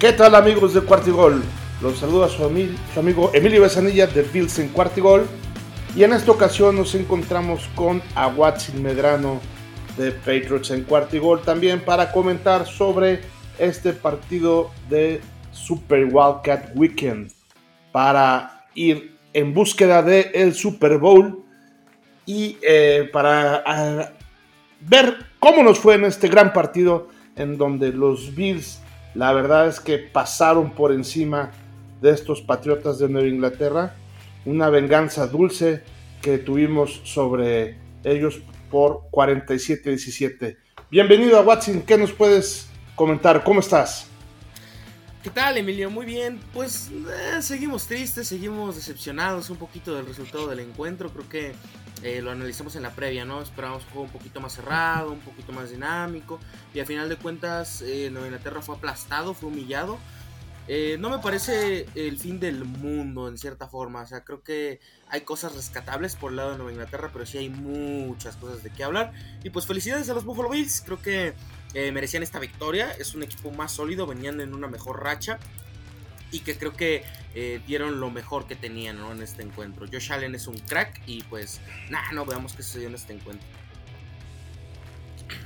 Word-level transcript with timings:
¿Qué 0.00 0.14
tal 0.14 0.34
amigos 0.34 0.72
de 0.72 0.80
Cuartigol? 0.80 1.42
Los 1.82 1.98
saluda 1.98 2.26
su, 2.26 2.38
su 2.94 3.00
amigo 3.00 3.30
Emilio 3.34 3.60
Besanilla 3.60 4.06
de 4.06 4.22
Bills 4.22 4.58
en 4.58 4.68
Cuartigol. 4.68 5.26
Y 5.94 6.04
en 6.04 6.14
esta 6.14 6.30
ocasión 6.30 6.74
nos 6.76 6.94
encontramos 6.94 7.68
con 7.74 8.00
Aguatzin 8.14 8.82
Medrano 8.82 9.42
de 9.98 10.12
Patriots 10.12 10.70
en 10.70 10.84
Cuartigol 10.84 11.42
también 11.42 11.80
para 11.80 12.12
comentar 12.12 12.66
sobre 12.66 13.20
este 13.58 13.92
partido 13.92 14.70
de 14.88 15.20
Super 15.52 16.06
Wildcat 16.10 16.70
Weekend. 16.74 17.30
Para 17.92 18.68
ir 18.74 19.18
en 19.34 19.52
búsqueda 19.52 20.02
del 20.02 20.30
el 20.32 20.54
Super 20.54 20.96
Bowl 20.96 21.44
y 22.24 22.56
eh, 22.62 23.06
para 23.12 23.62
ah, 23.66 24.12
ver 24.80 25.26
cómo 25.38 25.62
nos 25.62 25.78
fue 25.78 25.96
en 25.96 26.06
este 26.06 26.28
gran 26.28 26.54
partido 26.54 27.08
en 27.36 27.58
donde 27.58 27.92
los 27.92 28.34
Bills 28.34 28.80
la 29.14 29.32
verdad 29.32 29.66
es 29.66 29.80
que 29.80 29.98
pasaron 29.98 30.72
por 30.72 30.92
encima 30.92 31.50
de 32.00 32.10
estos 32.10 32.40
Patriotas 32.40 32.98
de 32.98 33.08
Nueva 33.08 33.28
Inglaterra. 33.28 33.94
Una 34.44 34.70
venganza 34.70 35.26
dulce 35.26 35.82
que 36.22 36.38
tuvimos 36.38 37.00
sobre 37.04 37.78
ellos 38.04 38.40
por 38.70 39.10
47-17. 39.10 40.56
Bienvenido 40.90 41.38
a 41.38 41.42
Watson, 41.42 41.82
¿qué 41.82 41.98
nos 41.98 42.12
puedes 42.12 42.68
comentar? 42.94 43.42
¿Cómo 43.44 43.60
estás? 43.60 44.06
¿Qué 45.22 45.28
tal, 45.28 45.58
Emilio? 45.58 45.90
Muy 45.90 46.06
bien. 46.06 46.40
Pues 46.54 46.88
eh, 46.90 47.42
seguimos 47.42 47.86
tristes, 47.86 48.28
seguimos 48.28 48.76
decepcionados 48.76 49.50
un 49.50 49.58
poquito 49.58 49.94
del 49.94 50.06
resultado 50.06 50.48
del 50.48 50.60
encuentro. 50.60 51.10
Creo 51.10 51.28
que 51.28 51.52
eh, 52.02 52.22
lo 52.22 52.30
analizamos 52.30 52.76
en 52.76 52.82
la 52.82 52.90
previa, 52.90 53.24
¿no? 53.24 53.42
Esperábamos 53.42 53.84
un 53.84 53.90
juego 53.90 54.04
un 54.06 54.10
poquito 54.12 54.40
más 54.40 54.54
cerrado, 54.54 55.12
un 55.12 55.20
poquito 55.20 55.52
más 55.52 55.70
dinámico. 55.70 56.38
Y 56.72 56.80
al 56.80 56.86
final 56.86 57.08
de 57.08 57.16
cuentas, 57.16 57.82
eh, 57.82 58.08
Nueva 58.10 58.28
Inglaterra 58.28 58.62
fue 58.62 58.76
aplastado, 58.76 59.34
fue 59.34 59.50
humillado. 59.50 59.98
Eh, 60.66 60.96
no 61.00 61.10
me 61.10 61.18
parece 61.18 61.86
el 61.94 62.16
fin 62.18 62.38
del 62.38 62.64
mundo 62.64 63.28
en 63.28 63.36
cierta 63.36 63.66
forma. 63.66 64.02
O 64.02 64.06
sea, 64.06 64.24
creo 64.24 64.42
que 64.42 64.80
hay 65.08 65.22
cosas 65.22 65.54
rescatables 65.54 66.16
por 66.16 66.30
el 66.30 66.36
lado 66.36 66.52
de 66.52 66.56
Nueva 66.56 66.72
Inglaterra, 66.72 67.10
pero 67.12 67.26
sí 67.26 67.38
hay 67.38 67.50
muchas 67.50 68.36
cosas 68.36 68.62
de 68.62 68.70
qué 68.70 68.84
hablar. 68.84 69.12
Y 69.42 69.50
pues 69.50 69.66
felicidades 69.66 70.08
a 70.08 70.14
los 70.14 70.24
Buffalo 70.24 70.48
Bills. 70.48 70.82
Creo 70.82 71.02
que 71.02 71.34
merecían 71.74 72.22
esta 72.22 72.38
victoria. 72.38 72.92
Es 72.92 73.14
un 73.14 73.22
equipo 73.22 73.50
más 73.50 73.72
sólido, 73.72 74.06
venían 74.06 74.40
en 74.40 74.54
una 74.54 74.68
mejor 74.68 75.02
racha 75.02 75.38
y 76.30 76.40
que 76.40 76.56
creo 76.56 76.72
que 76.72 77.02
eh, 77.34 77.60
dieron 77.66 78.00
lo 78.00 78.10
mejor 78.10 78.46
que 78.46 78.56
tenían 78.56 78.98
en 78.98 79.22
este 79.22 79.42
encuentro. 79.42 79.86
Josh 79.90 80.12
Allen 80.12 80.34
es 80.34 80.46
un 80.46 80.56
crack 80.58 81.00
y 81.06 81.22
pues 81.24 81.60
nada, 81.88 82.06
no 82.12 82.24
veamos 82.26 82.54
qué 82.54 82.62
sucedió 82.62 82.88
en 82.88 82.94
este 82.94 83.12
encuentro. 83.12 83.46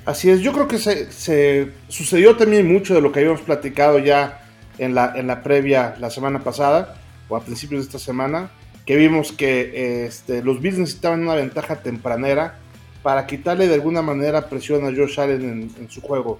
Así 0.07 0.31
es, 0.31 0.41
yo 0.41 0.53
creo 0.53 0.67
que 0.67 0.79
se, 0.79 1.73
sucedió 1.89 2.37
también 2.37 2.71
mucho 2.71 2.95
de 2.95 3.01
lo 3.01 3.13
que 3.13 3.21
habíamos 3.21 3.43
platicado 3.43 3.99
ya 3.99 4.47
en 4.79 4.95
la, 4.95 5.13
en 5.17 5.27
la 5.27 5.43
previa 5.43 5.97
la 5.99 6.11
semana 6.11 6.43
pasada 6.43 6.97
o 7.29 7.37
a 7.37 7.45
principios 7.45 7.83
de 7.83 7.87
esta 7.87 7.99
semana, 7.99 8.51
que 8.87 8.97
vimos 8.97 9.33
que 9.33 10.05
este, 10.07 10.43
los 10.43 10.61
Bills 10.61 10.79
necesitaban 10.79 11.21
una 11.21 11.35
ventaja 11.35 11.83
tempranera 11.83 12.59
para 13.03 13.27
quitarle 13.27 13.67
de 13.67 13.75
alguna 13.75 14.03
manera 14.03 14.49
presión 14.49 14.85
a 14.85 14.95
Josh 14.95 15.21
Allen 15.21 15.43
en, 15.43 15.71
en 15.79 15.91
su 15.91 16.01
juego. 16.01 16.39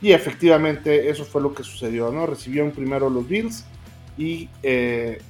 Y 0.00 0.12
efectivamente 0.12 1.08
eso 1.08 1.24
fue 1.24 1.40
lo 1.40 1.54
que 1.54 1.62
sucedió, 1.62 2.10
¿no? 2.10 2.26
Recibieron 2.26 2.70
primero 2.70 3.08
los 3.08 3.26
Bills 3.26 3.64
y 4.16 4.48
eh, 4.62 5.20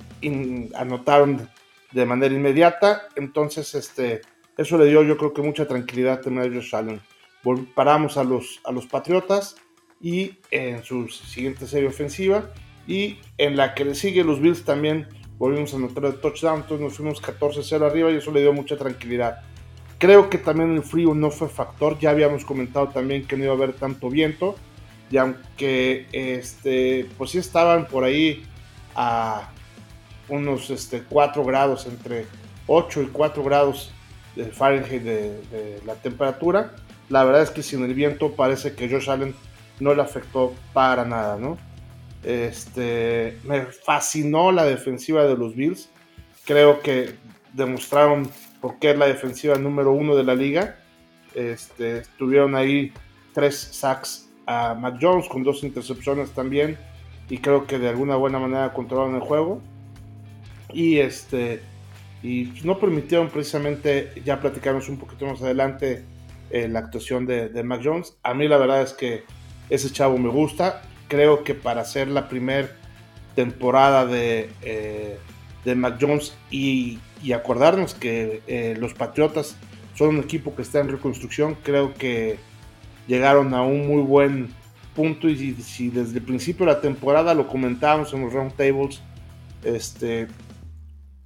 anotaron 0.75 1.49
de 1.93 2.07
manera 2.07 2.35
inmediata. 2.35 3.09
Entonces, 3.17 3.75
este, 3.75 4.23
eso 4.57 4.79
le 4.79 4.87
dio 4.87 5.03
yo 5.03 5.17
creo 5.17 5.33
que 5.33 5.43
mucha 5.43 5.67
tranquilidad 5.67 6.21
a 6.27 6.43
Josh 6.43 6.75
Allen. 6.75 7.01
Paramos 7.75 8.17
a 8.17 8.25
los, 8.25 8.61
a 8.65 8.73
los 8.73 8.87
Patriotas 8.87 9.57
y 10.01 10.39
en 10.51 10.83
su 10.83 11.09
siguiente 11.09 11.67
serie 11.67 11.89
ofensiva 11.89 12.51
y 12.87 13.19
en 13.39 13.57
la 13.57 13.75
que 13.75 13.85
le 13.85 13.95
sigue 13.95 14.25
los 14.25 14.41
Bills 14.41 14.65
también 14.65 15.07
volvimos 15.39 15.73
a 15.73 15.77
anotar 15.77 16.05
el 16.07 16.21
touchdown, 16.21 16.61
entonces 16.61 16.81
nos 16.81 16.95
fuimos 16.95 17.23
14-0 17.23 17.85
arriba 17.85 18.11
y 18.11 18.17
eso 18.17 18.31
le 18.31 18.41
dio 18.41 18.53
mucha 18.53 18.77
tranquilidad. 18.77 19.43
Creo 19.99 20.29
que 20.29 20.39
también 20.39 20.73
el 20.73 20.83
frío 20.83 21.15
no 21.15 21.31
fue 21.31 21.49
factor, 21.49 21.99
ya 21.99 22.11
habíamos 22.11 22.45
comentado 22.45 22.89
también 22.89 23.27
que 23.27 23.37
no 23.37 23.45
iba 23.45 23.53
a 23.53 23.57
haber 23.57 23.75
tanto 23.75 24.09
viento 24.11 24.57
y 25.11 25.17
aunque 25.19 26.07
este, 26.13 27.07
pues 27.17 27.31
sí 27.31 27.39
estaban 27.39 27.87
por 27.87 28.05
ahí 28.05 28.45
a 28.97 29.51
unos 30.29 30.71
este, 30.71 31.03
4 31.03 31.45
grados, 31.45 31.87
entre 31.87 32.27
8 32.67 33.03
y 33.03 33.07
4 33.07 33.45
grados 33.45 33.93
de 34.35 34.47
Fahrenheit 34.47 35.03
de, 35.03 35.81
la 35.85 35.95
temperatura. 35.95 36.75
La 37.09 37.23
verdad 37.23 37.43
es 37.43 37.51
que 37.51 37.63
sin 37.63 37.85
el 37.85 37.95
viento 37.95 38.33
parece 38.33 38.75
que 38.75 38.89
Josh 38.89 39.09
Allen 39.09 39.35
no 39.79 39.95
le 39.95 40.03
afectó 40.03 40.55
para 40.73 41.05
nada, 41.05 41.37
¿no? 41.37 41.59
Este, 42.25 43.39
me 43.45 43.67
fascinó 43.67 44.51
la 44.51 44.65
defensiva 44.65 45.25
de 45.25 45.37
los 45.37 45.55
Bills. 45.55 45.91
Creo 46.45 46.81
que 46.81 47.15
demostraron 47.53 48.29
por 48.61 48.79
qué 48.79 48.91
es 48.91 48.99
la 48.99 49.07
defensiva 49.07 49.57
número 49.57 49.93
uno 49.93 50.17
de 50.17 50.25
la 50.25 50.35
liga. 50.35 50.79
Este, 51.35 52.03
tuvieron 52.19 52.57
ahí 52.57 52.93
tres 53.33 53.57
sacks 53.59 54.29
a 54.47 54.75
Mac 54.75 54.97
Jones 55.01 55.29
con 55.29 55.45
dos 55.45 55.63
intercepciones 55.63 56.31
también 56.31 56.79
y 57.29 57.39
creo 57.39 57.67
que 57.67 57.79
de 57.79 57.89
alguna 57.89 58.17
buena 58.17 58.39
manera 58.39 58.73
controlaron 58.73 59.15
el 59.15 59.21
juego. 59.21 59.61
Y 60.73 60.99
este 60.99 61.63
y 62.23 62.53
no 62.65 62.79
permitieron 62.79 63.29
precisamente, 63.29 64.11
ya 64.25 64.41
platicamos 64.41 64.89
un 64.89 64.97
poquito 64.99 65.27
más 65.27 65.41
adelante, 65.43 66.05
eh, 66.51 66.67
la 66.69 66.81
actuación 66.81 67.27
de, 67.27 67.49
de, 67.49 67.63
Mac 67.63 67.83
Jones. 67.85 68.17
A 68.23 68.35
mí 68.35 68.49
la 68.49 68.59
verdad 68.59 68.83
es 68.83 68.93
que 68.93 69.25
ese 69.71 69.93
chavo 69.93 70.19
me 70.19 70.29
gusta. 70.29 70.83
Creo 71.09 71.45
que 71.45 71.55
para 71.55 71.85
ser 71.85 72.09
la 72.09 72.29
primera 72.29 72.69
temporada 73.37 74.07
de, 74.07 74.51
eh, 74.63 75.19
de 75.65 75.75
Mac 75.75 75.99
Jones 76.01 76.35
y, 76.51 76.99
y 77.23 77.33
acordarnos 77.33 77.95
que 77.95 78.43
eh, 78.47 78.75
los 78.79 78.95
Patriotas 78.95 79.57
son 79.95 80.17
un 80.17 80.19
equipo 80.19 80.55
que 80.55 80.63
está 80.63 80.81
en 80.81 80.89
reconstrucción, 80.89 81.57
creo 81.63 81.95
que 81.95 82.39
llegaron 83.07 83.55
a 83.55 83.63
un 83.63 83.87
muy 83.87 84.03
buen 84.03 84.49
punto 84.97 85.29
y 85.29 85.55
si, 85.55 85.91
desde 85.91 86.19
el 86.19 86.25
principio 86.25 86.67
de 86.67 86.73
la 86.73 86.81
temporada 86.81 87.35
lo 87.35 87.47
comentábamos 87.47 88.13
en 88.15 88.23
los 88.23 88.33
roundtables, 88.33 89.01
este, 89.63 90.27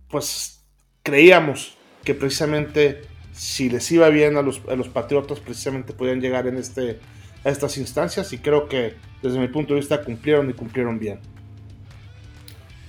pues 0.09 0.61
creíamos 1.03 1.77
que 2.05 2.15
precisamente 2.15 3.03
si 3.33 3.71
les 3.71 3.91
iba 3.93 4.09
bien 4.09 4.37
a 4.37 4.43
los, 4.43 4.61
a 4.69 4.75
los 4.75 4.89
Patriotas, 4.89 5.41
precisamente 5.41 5.93
podían 5.93 6.21
llegar 6.21 6.47
en 6.47 6.57
este, 6.57 6.99
a 7.45 7.49
estas 7.49 7.79
instancias 7.79 8.33
y 8.33 8.39
creo 8.39 8.69
que 8.69 8.97
desde 9.23 9.39
mi 9.39 9.49
punto 9.49 9.75
de 9.75 9.81
vista 9.81 10.03
cumplieron 10.05 10.51
y 10.51 10.53
cumplieron 10.53 10.99
bien. 10.99 11.21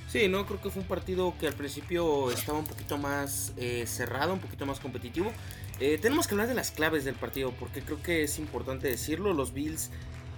Sí, 0.07 0.27
no, 0.27 0.45
creo 0.45 0.59
que 0.61 0.69
fue 0.69 0.81
un 0.81 0.87
partido 0.89 1.33
que 1.39 1.47
al 1.47 1.53
principio 1.53 2.31
estaba 2.31 2.59
un 2.59 2.65
poquito 2.65 2.97
más 2.97 3.53
eh, 3.55 3.85
cerrado, 3.87 4.33
un 4.33 4.39
poquito 4.39 4.65
más 4.65 4.81
competitivo. 4.81 5.31
Eh, 5.79 5.97
tenemos 6.01 6.27
que 6.27 6.33
hablar 6.33 6.49
de 6.49 6.53
las 6.53 6.71
claves 6.71 7.05
del 7.05 7.15
partido 7.15 7.53
porque 7.57 7.81
creo 7.81 8.03
que 8.03 8.23
es 8.23 8.37
importante 8.37 8.89
decirlo. 8.89 9.33
Los 9.33 9.53
Bills 9.53 9.89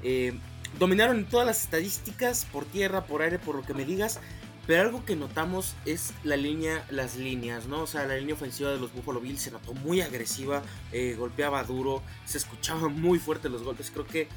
eh, 0.04 0.34
dominaron 0.80 1.26
todas 1.26 1.46
las 1.46 1.64
estadísticas, 1.64 2.46
por 2.52 2.66
tierra, 2.66 3.06
por 3.06 3.22
aire, 3.22 3.40
por 3.40 3.56
lo 3.56 3.64
que 3.64 3.74
me 3.74 3.86
digas. 3.86 4.20
Pero 4.66 4.82
algo 4.82 5.04
que 5.04 5.18
notamos 5.18 5.76
es 5.86 6.14
la 6.24 6.38
línea, 6.38 6.86
las 6.90 7.18
líneas, 7.18 7.68
¿no? 7.68 7.82
O 7.82 7.88
sea, 7.88 8.06
la 8.06 8.16
línea 8.16 8.34
ofensiva 8.34 8.72
de 8.72 8.80
los 8.80 8.94
Buffalo 8.94 9.20
Bills 9.20 9.42
se 9.42 9.52
notó 9.52 9.74
muy 9.74 10.00
agresiva, 10.00 10.62
eh, 10.94 11.16
golpeaba 11.20 11.64
duro, 11.66 12.02
se 12.26 12.38
escuchaban 12.38 12.94
muy 13.02 13.20
fuertes 13.20 13.52
los 13.52 13.64
golpes. 13.64 13.92
Creo 13.92 14.08
que 14.08 14.30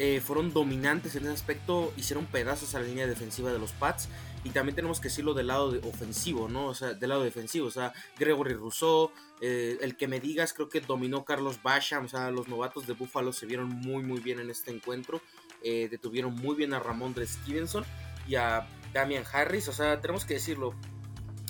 eh, 0.00 0.20
fueron 0.20 0.52
dominantes 0.52 1.14
en 1.14 1.24
ese 1.24 1.34
aspecto, 1.34 1.92
hicieron 1.96 2.26
pedazos 2.26 2.74
a 2.74 2.80
la 2.80 2.86
línea 2.86 3.06
defensiva 3.06 3.52
de 3.52 3.60
los 3.60 3.72
Pats. 3.72 4.08
Y 4.42 4.50
también 4.50 4.74
tenemos 4.74 5.00
que 5.00 5.08
decirlo 5.08 5.34
del 5.34 5.48
lado 5.48 5.78
ofensivo, 5.84 6.48
¿no? 6.48 6.66
O 6.66 6.74
sea, 6.74 6.94
del 6.94 7.10
lado 7.10 7.22
defensivo. 7.22 7.66
O 7.66 7.70
sea, 7.70 7.92
Gregory 8.18 8.54
Rousseau, 8.54 9.10
el 9.40 9.96
que 9.96 10.08
me 10.08 10.18
digas, 10.18 10.54
creo 10.54 10.68
que 10.68 10.80
dominó 10.80 11.24
Carlos 11.24 11.62
Basham. 11.62 12.06
O 12.06 12.08
sea, 12.08 12.30
los 12.30 12.48
novatos 12.48 12.86
de 12.86 12.94
Buffalo 12.94 13.32
se 13.32 13.44
vieron 13.44 13.68
muy, 13.68 14.02
muy 14.02 14.20
bien 14.20 14.40
en 14.40 14.48
este 14.48 14.70
encuentro. 14.70 15.20
Eh, 15.62 15.88
detuvieron 15.90 16.34
muy 16.34 16.56
bien 16.56 16.72
a 16.72 16.78
Ramón 16.78 17.12
de 17.14 17.26
Stevenson 17.26 17.84
y 18.26 18.36
a 18.36 18.66
Damian 18.92 19.24
Harris. 19.30 19.68
O 19.68 19.72
sea, 19.72 20.00
tenemos 20.00 20.24
que 20.24 20.34
decirlo. 20.34 20.74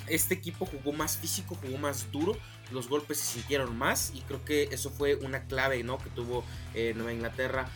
Este 0.09 0.35
equipo 0.35 0.67
jugó 0.67 0.93
más 0.93 1.17
físico, 1.17 1.55
jugó 1.55 1.79
más 1.79 2.11
duro, 2.11 2.37
los 2.73 2.89
golpes 2.89 3.19
se 3.19 3.35
sintieron 3.35 3.79
más 3.79 4.11
y 4.13 4.23
creo 4.23 4.45
que 4.45 4.65
eso 4.73 4.91
fue 4.91 5.15
una 5.15 5.45
clave 5.45 5.85
¿no? 5.85 5.99
que 5.99 6.11
tuvo 6.11 6.43
eh, 6.75 6.95
Nueva 6.97 7.13
Inglaterra 7.13 7.69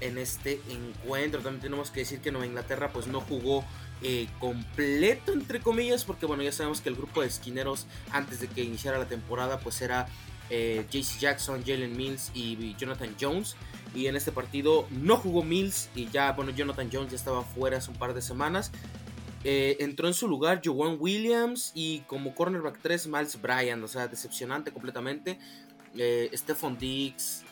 en 0.00 0.16
este 0.16 0.62
encuentro. 0.70 1.42
También 1.42 1.60
tenemos 1.60 1.90
que 1.90 2.00
decir 2.00 2.20
que 2.20 2.30
Nueva 2.30 2.46
Inglaterra 2.46 2.90
pues 2.90 3.06
no 3.06 3.20
jugó 3.20 3.66
eh, 4.02 4.28
completo 4.38 5.32
entre 5.32 5.60
comillas 5.60 6.04
porque 6.04 6.26
bueno 6.26 6.42
ya 6.42 6.52
sabemos 6.52 6.80
que 6.80 6.90
el 6.90 6.94
grupo 6.94 7.22
de 7.22 7.28
esquineros 7.28 7.86
antes 8.10 8.40
de 8.40 8.48
que 8.48 8.62
iniciara 8.62 8.98
la 8.98 9.06
temporada 9.08 9.60
pues 9.60 9.80
era 9.80 10.08
eh, 10.50 10.84
JC 10.90 11.18
Jackson, 11.18 11.62
Jalen 11.64 11.96
Mills 11.96 12.30
y 12.34 12.74
Jonathan 12.76 13.14
Jones. 13.18 13.56
Y 13.94 14.06
en 14.06 14.16
este 14.16 14.32
partido 14.32 14.86
no 14.90 15.16
jugó 15.16 15.44
Mills 15.44 15.88
y 15.94 16.08
ya, 16.10 16.32
bueno, 16.32 16.50
Jonathan 16.50 16.90
Jones 16.92 17.10
ya 17.10 17.16
estaba 17.16 17.42
fuera 17.42 17.78
hace 17.78 17.90
un 17.90 17.96
par 17.96 18.12
de 18.12 18.20
semanas. 18.20 18.72
Eh, 19.44 19.76
entró 19.80 20.08
en 20.08 20.14
su 20.14 20.26
lugar 20.26 20.60
Joan 20.64 20.96
Williams 20.98 21.70
y 21.74 22.00
como 22.00 22.34
cornerback 22.34 22.80
3 22.82 23.06
Miles 23.06 23.40
Bryan, 23.40 23.82
o 23.84 23.88
sea, 23.88 24.08
decepcionante 24.08 24.72
completamente. 24.72 25.38
Stephon 26.34 26.76
Diggs, 26.76 27.43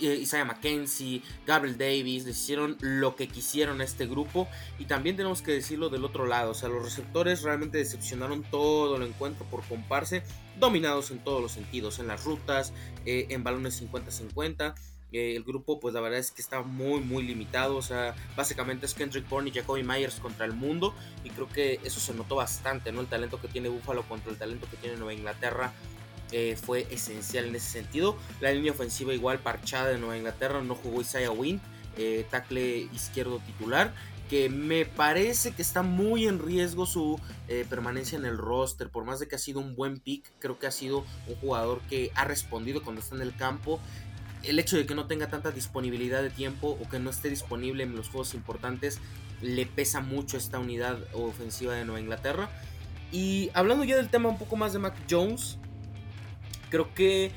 Isaiah 0.00 0.44
McKenzie, 0.44 1.22
Gabriel 1.46 1.78
Davis, 1.78 2.24
les 2.24 2.38
hicieron 2.38 2.76
lo 2.80 3.16
que 3.16 3.28
quisieron 3.28 3.80
a 3.80 3.84
este 3.84 4.06
grupo. 4.06 4.48
Y 4.78 4.86
también 4.86 5.16
tenemos 5.16 5.42
que 5.42 5.52
decirlo 5.52 5.88
del 5.88 6.04
otro 6.04 6.26
lado, 6.26 6.50
o 6.52 6.54
sea, 6.54 6.68
los 6.68 6.84
receptores 6.84 7.42
realmente 7.42 7.78
decepcionaron 7.78 8.42
todo 8.42 8.96
el 8.96 9.02
encuentro 9.02 9.44
por 9.46 9.62
comparse, 9.64 10.22
dominados 10.58 11.10
en 11.10 11.18
todos 11.18 11.42
los 11.42 11.52
sentidos, 11.52 11.98
en 11.98 12.06
las 12.06 12.24
rutas, 12.24 12.72
eh, 13.06 13.26
en 13.30 13.44
balones 13.44 13.80
50-50. 13.82 14.74
Eh, 15.14 15.36
el 15.36 15.44
grupo, 15.44 15.78
pues 15.78 15.94
la 15.94 16.00
verdad 16.00 16.18
es 16.18 16.32
que 16.32 16.42
está 16.42 16.62
muy, 16.62 17.00
muy 17.00 17.22
limitado. 17.22 17.76
O 17.76 17.82
sea, 17.82 18.16
básicamente 18.36 18.84
es 18.84 18.94
Kendrick 18.94 19.28
Bourne 19.28 19.48
y 19.48 19.52
Jacoby 19.52 19.84
Myers 19.84 20.16
contra 20.16 20.44
el 20.44 20.52
mundo. 20.52 20.92
Y 21.22 21.30
creo 21.30 21.48
que 21.48 21.78
eso 21.84 22.00
se 22.00 22.12
notó 22.14 22.34
bastante, 22.34 22.90
¿no? 22.90 23.00
El 23.00 23.06
talento 23.06 23.40
que 23.40 23.46
tiene 23.46 23.68
Buffalo 23.68 24.02
contra 24.02 24.32
el 24.32 24.38
talento 24.38 24.66
que 24.68 24.76
tiene 24.76 24.96
Nueva 24.96 25.14
Inglaterra 25.14 25.72
fue 26.60 26.86
esencial 26.90 27.46
en 27.46 27.56
ese 27.56 27.70
sentido. 27.70 28.16
La 28.40 28.52
línea 28.52 28.72
ofensiva 28.72 29.14
igual 29.14 29.38
parchada 29.38 29.88
de 29.88 29.98
Nueva 29.98 30.16
Inglaterra, 30.16 30.62
no 30.62 30.74
jugó 30.74 31.00
Isaiah 31.00 31.30
Wynn, 31.30 31.60
eh, 31.96 32.26
tackle 32.28 32.88
izquierdo 32.92 33.38
titular, 33.38 33.94
que 34.28 34.48
me 34.48 34.84
parece 34.84 35.52
que 35.52 35.62
está 35.62 35.82
muy 35.82 36.26
en 36.26 36.40
riesgo 36.40 36.86
su 36.86 37.20
eh, 37.46 37.64
permanencia 37.68 38.18
en 38.18 38.24
el 38.24 38.36
roster, 38.36 38.88
por 38.88 39.04
más 39.04 39.20
de 39.20 39.28
que 39.28 39.36
ha 39.36 39.38
sido 39.38 39.60
un 39.60 39.76
buen 39.76 40.00
pick, 40.00 40.28
creo 40.40 40.58
que 40.58 40.66
ha 40.66 40.72
sido 40.72 41.04
un 41.28 41.36
jugador 41.36 41.80
que 41.88 42.10
ha 42.16 42.24
respondido 42.24 42.82
cuando 42.82 43.00
está 43.00 43.14
en 43.14 43.22
el 43.22 43.36
campo. 43.36 43.78
El 44.42 44.58
hecho 44.58 44.76
de 44.76 44.86
que 44.86 44.94
no 44.94 45.06
tenga 45.06 45.28
tanta 45.30 45.52
disponibilidad 45.52 46.20
de 46.20 46.30
tiempo 46.30 46.76
o 46.82 46.88
que 46.88 46.98
no 46.98 47.10
esté 47.10 47.30
disponible 47.30 47.84
en 47.84 47.94
los 47.94 48.08
juegos 48.08 48.34
importantes 48.34 48.98
le 49.40 49.66
pesa 49.66 50.00
mucho 50.00 50.36
esta 50.36 50.58
unidad 50.58 50.98
ofensiva 51.12 51.74
de 51.74 51.84
Nueva 51.84 52.00
Inglaterra. 52.00 52.50
Y 53.12 53.50
hablando 53.54 53.84
ya 53.84 53.96
del 53.96 54.10
tema 54.10 54.28
un 54.28 54.38
poco 54.38 54.56
más 54.56 54.72
de 54.72 54.80
Mac 54.80 54.94
Jones, 55.08 55.58
Creo 56.74 56.92
que 56.92 57.30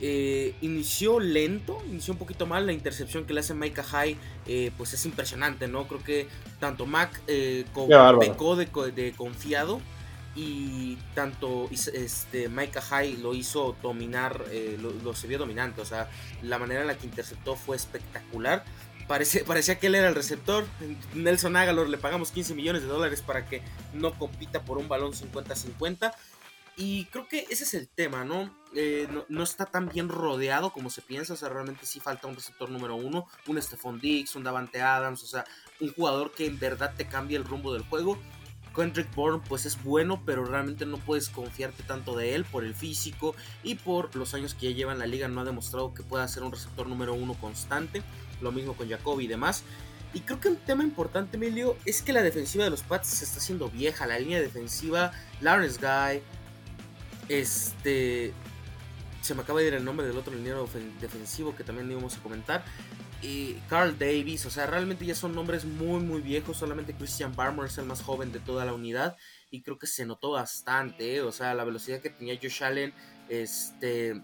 eh, 0.00 0.56
inició 0.62 1.20
lento, 1.20 1.80
inició 1.88 2.14
un 2.14 2.18
poquito 2.18 2.44
mal. 2.44 2.66
La 2.66 2.72
intercepción 2.72 3.24
que 3.24 3.32
le 3.32 3.38
hace 3.38 3.54
Micah 3.54 3.84
High, 3.84 4.16
eh, 4.48 4.72
pues 4.76 4.94
es 4.94 5.06
impresionante, 5.06 5.68
¿no? 5.68 5.86
Creo 5.86 6.02
que 6.02 6.26
tanto 6.58 6.86
Mac 6.86 7.22
eh, 7.28 7.64
pecó 8.18 8.56
de, 8.56 9.14
confiado 9.16 9.80
y 10.34 10.96
tanto 11.14 11.68
este, 11.70 12.48
Micah 12.48 12.80
High 12.80 13.18
lo 13.18 13.32
hizo 13.32 13.76
dominar, 13.80 14.44
lo, 14.80 15.14
se 15.14 15.28
vio 15.28 15.38
dominante. 15.38 15.80
O 15.82 15.84
sea, 15.84 16.10
la 16.42 16.58
manera 16.58 16.80
en 16.80 16.88
la 16.88 16.98
que 16.98 17.06
interceptó 17.06 17.54
fue 17.54 17.76
espectacular. 17.76 18.64
Parece, 19.06 19.44
parecía 19.46 19.78
que 19.78 19.86
él 19.86 19.94
era 19.94 20.08
el 20.08 20.16
receptor. 20.16 20.66
Nelson 21.14 21.54
Agalor 21.54 21.88
le 21.88 21.96
pagamos 21.96 22.32
15 22.32 22.56
millones 22.56 22.82
de 22.82 22.88
dólares 22.88 23.22
para 23.22 23.46
que 23.46 23.62
no 23.94 24.18
compita 24.18 24.64
por 24.64 24.78
un 24.78 24.88
balón 24.88 25.12
50-50. 25.12 26.12
Y 26.76 27.04
creo 27.06 27.28
que 27.28 27.46
ese 27.50 27.64
es 27.64 27.74
el 27.74 27.88
tema, 27.88 28.24
eh, 28.74 29.08
¿no? 29.28 29.42
está 29.42 29.66
tan 29.66 29.88
bien 29.88 30.08
rodeado 30.08 30.72
como 30.72 30.90
se 30.90 31.02
piensa. 31.02 31.34
O 31.34 31.36
sea, 31.36 31.48
realmente 31.48 31.86
sí 31.86 32.00
falta 32.00 32.26
un 32.26 32.34
receptor 32.34 32.70
número 32.70 32.96
uno, 32.96 33.26
un 33.46 33.60
Stephon 33.60 34.00
Dix, 34.00 34.36
un 34.36 34.44
Davante 34.44 34.80
Adams, 34.82 35.22
o 35.22 35.26
sea, 35.26 35.44
un 35.80 35.92
jugador 35.92 36.32
que 36.32 36.46
en 36.46 36.58
verdad 36.58 36.94
te 36.96 37.06
cambie 37.06 37.36
el 37.36 37.44
rumbo 37.44 37.72
del 37.72 37.82
juego. 37.82 38.18
Kendrick 38.74 39.12
Bourne 39.14 39.42
pues 39.48 39.66
es 39.66 39.82
bueno, 39.82 40.22
pero 40.24 40.44
realmente 40.44 40.86
no 40.86 40.98
puedes 40.98 41.28
confiarte 41.28 41.82
tanto 41.82 42.16
de 42.16 42.36
él 42.36 42.44
por 42.44 42.64
el 42.64 42.74
físico 42.74 43.34
y 43.64 43.74
por 43.74 44.14
los 44.14 44.32
años 44.34 44.54
que 44.54 44.70
ya 44.70 44.76
lleva 44.76 44.92
en 44.92 45.00
la 45.00 45.06
liga. 45.06 45.28
No 45.28 45.40
ha 45.40 45.44
demostrado 45.44 45.92
que 45.92 46.02
pueda 46.02 46.26
ser 46.28 46.44
un 46.44 46.52
receptor 46.52 46.86
número 46.86 47.14
uno 47.14 47.34
constante. 47.34 48.02
Lo 48.40 48.52
mismo 48.52 48.74
con 48.74 48.88
Jacoby 48.88 49.24
y 49.24 49.28
demás. 49.28 49.64
Y 50.12 50.20
creo 50.20 50.40
que 50.40 50.48
un 50.48 50.56
tema 50.56 50.82
importante, 50.82 51.36
Emilio, 51.36 51.76
es 51.84 52.02
que 52.02 52.12
la 52.12 52.22
defensiva 52.22 52.64
de 52.64 52.70
los 52.70 52.82
Pats 52.82 53.08
se 53.08 53.24
está 53.24 53.38
haciendo 53.38 53.68
vieja. 53.70 54.06
La 54.06 54.18
línea 54.18 54.40
defensiva, 54.40 55.12
Lawrence 55.40 55.78
Guy, 55.80 56.22
este. 57.28 58.32
Se 59.20 59.34
me 59.34 59.42
acaba 59.42 59.60
de 59.60 59.68
ir 59.68 59.74
el 59.74 59.84
nombre 59.84 60.06
del 60.06 60.16
otro 60.16 60.34
liniero 60.34 60.68
defensivo 61.00 61.54
que 61.54 61.64
también 61.64 61.90
íbamos 61.90 62.16
a 62.16 62.22
comentar. 62.22 62.64
Y 63.22 63.54
Carl 63.68 63.98
Davis, 63.98 64.46
o 64.46 64.50
sea, 64.50 64.66
realmente 64.66 65.04
ya 65.04 65.14
son 65.14 65.34
nombres 65.34 65.64
muy, 65.64 66.00
muy 66.00 66.22
viejos. 66.22 66.56
Solamente 66.56 66.94
Christian 66.94 67.36
Barmer 67.36 67.66
es 67.66 67.76
el 67.78 67.84
más 67.84 68.02
joven 68.02 68.32
de 68.32 68.40
toda 68.40 68.64
la 68.64 68.72
unidad. 68.72 69.16
Y 69.50 69.62
creo 69.62 69.78
que 69.78 69.86
se 69.86 70.06
notó 70.06 70.30
bastante, 70.30 71.16
¿eh? 71.16 71.22
o 71.22 71.32
sea, 71.32 71.54
la 71.54 71.64
velocidad 71.64 72.00
que 72.00 72.10
tenía 72.10 72.38
Josh 72.40 72.62
Allen, 72.62 72.94
este 73.28 74.20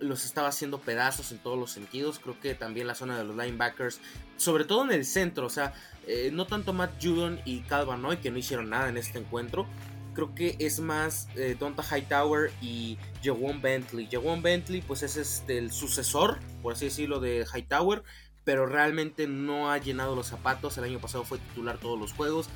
los 0.00 0.24
estaba 0.24 0.48
haciendo 0.48 0.80
pedazos 0.80 1.30
en 1.30 1.38
todos 1.38 1.58
los 1.58 1.70
sentidos. 1.70 2.18
Creo 2.18 2.38
que 2.40 2.54
también 2.54 2.86
la 2.86 2.94
zona 2.94 3.16
de 3.16 3.24
los 3.24 3.36
linebackers, 3.36 4.00
sobre 4.36 4.64
todo 4.64 4.84
en 4.84 4.92
el 4.92 5.04
centro, 5.04 5.46
o 5.46 5.50
sea, 5.50 5.74
eh, 6.06 6.30
no 6.32 6.46
tanto 6.46 6.72
Matt 6.72 6.92
Judon 7.02 7.40
y 7.44 7.60
Calvanoy 7.60 8.16
que 8.16 8.30
no 8.30 8.38
hicieron 8.38 8.70
nada 8.70 8.88
en 8.88 8.96
este 8.96 9.18
encuentro, 9.18 9.66
creo 10.14 10.34
que 10.34 10.56
es 10.58 10.80
más 10.80 11.28
eh, 11.36 11.56
Donta 11.58 11.82
Hightower 11.82 12.52
y 12.60 12.98
Jawon 13.22 13.60
Bentley. 13.60 14.08
Jawon 14.10 14.42
Bentley 14.42 14.82
pues 14.82 15.02
es 15.02 15.16
este, 15.16 15.58
el 15.58 15.72
sucesor, 15.72 16.38
por 16.62 16.74
así 16.74 16.86
decirlo, 16.86 17.20
de 17.20 17.46
Hightower, 17.52 18.02
pero 18.44 18.66
realmente 18.66 19.26
no 19.26 19.70
ha 19.70 19.78
llenado 19.78 20.14
los 20.14 20.26
zapatos. 20.26 20.76
El 20.78 20.84
año 20.84 20.98
pasado 20.98 21.24
fue 21.24 21.38
titular 21.38 21.78
todos 21.78 21.98
los 21.98 22.12
juegos. 22.12 22.48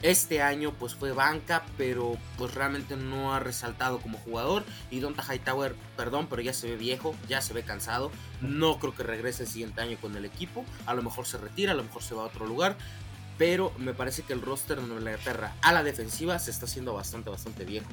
Este 0.00 0.42
año 0.42 0.72
pues 0.78 0.94
fue 0.94 1.10
banca, 1.10 1.64
pero 1.76 2.16
pues 2.36 2.54
realmente 2.54 2.96
no 2.96 3.34
ha 3.34 3.40
resaltado 3.40 3.98
como 3.98 4.18
jugador. 4.18 4.64
Y 4.90 5.00
Donta 5.00 5.24
Hightower, 5.24 5.74
perdón, 5.96 6.28
pero 6.30 6.40
ya 6.40 6.52
se 6.52 6.70
ve 6.70 6.76
viejo, 6.76 7.16
ya 7.28 7.40
se 7.40 7.52
ve 7.52 7.64
cansado. 7.64 8.12
No 8.40 8.78
creo 8.78 8.94
que 8.94 9.02
regrese 9.02 9.42
el 9.42 9.48
siguiente 9.48 9.80
año 9.80 9.98
con 10.00 10.14
el 10.14 10.24
equipo. 10.24 10.64
A 10.86 10.94
lo 10.94 11.02
mejor 11.02 11.26
se 11.26 11.38
retira, 11.38 11.72
a 11.72 11.74
lo 11.74 11.82
mejor 11.82 12.02
se 12.02 12.14
va 12.14 12.22
a 12.22 12.26
otro 12.26 12.46
lugar 12.46 12.76
pero 13.38 13.72
me 13.78 13.94
parece 13.94 14.22
que 14.22 14.32
el 14.32 14.42
roster 14.42 14.78
de 14.78 14.82
Inglaterra 14.82 15.54
a 15.62 15.72
la 15.72 15.82
defensiva 15.84 16.38
se 16.38 16.50
está 16.50 16.66
haciendo 16.66 16.94
bastante, 16.94 17.30
bastante 17.30 17.64
viejo. 17.64 17.86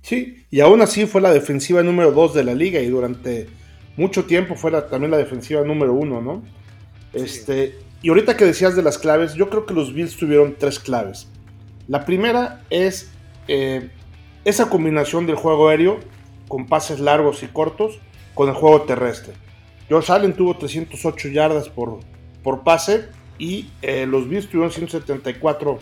Sí, 0.00 0.44
y 0.50 0.60
aún 0.60 0.80
así 0.80 1.06
fue 1.06 1.20
la 1.20 1.32
defensiva 1.32 1.82
número 1.82 2.10
2 2.10 2.34
de 2.34 2.44
la 2.44 2.54
liga 2.54 2.80
y 2.80 2.88
durante 2.88 3.48
mucho 3.96 4.24
tiempo 4.24 4.56
fue 4.56 4.72
también 4.82 5.10
la 5.10 5.18
defensiva 5.18 5.62
número 5.62 5.92
1, 5.92 6.20
¿no? 6.22 6.42
Este, 7.12 7.78
y 8.00 8.08
ahorita 8.08 8.36
que 8.36 8.46
decías 8.46 8.74
de 8.74 8.82
las 8.82 8.98
claves, 8.98 9.34
yo 9.34 9.48
creo 9.48 9.66
que 9.66 9.74
los 9.74 9.92
Bills 9.92 10.16
tuvieron 10.16 10.56
tres 10.58 10.80
claves. 10.80 11.28
La 11.86 12.04
primera 12.04 12.64
es 12.70 13.12
eh, 13.48 13.90
esa 14.44 14.70
combinación 14.70 15.26
del 15.26 15.36
juego 15.36 15.68
aéreo 15.68 16.00
con 16.48 16.66
pases 16.66 16.98
largos 16.98 17.42
y 17.42 17.46
cortos 17.46 18.00
con 18.34 18.48
el 18.48 18.54
juego 18.54 18.82
terrestre. 18.82 19.34
Josh 19.88 20.10
Allen 20.10 20.32
tuvo 20.32 20.56
308 20.56 21.28
yardas 21.28 21.68
por, 21.68 22.00
por 22.42 22.64
pase 22.64 23.08
y 23.42 23.68
eh, 23.82 24.06
los 24.06 24.28
Bills 24.28 24.46
tuvieron 24.46 24.70
174 24.70 25.80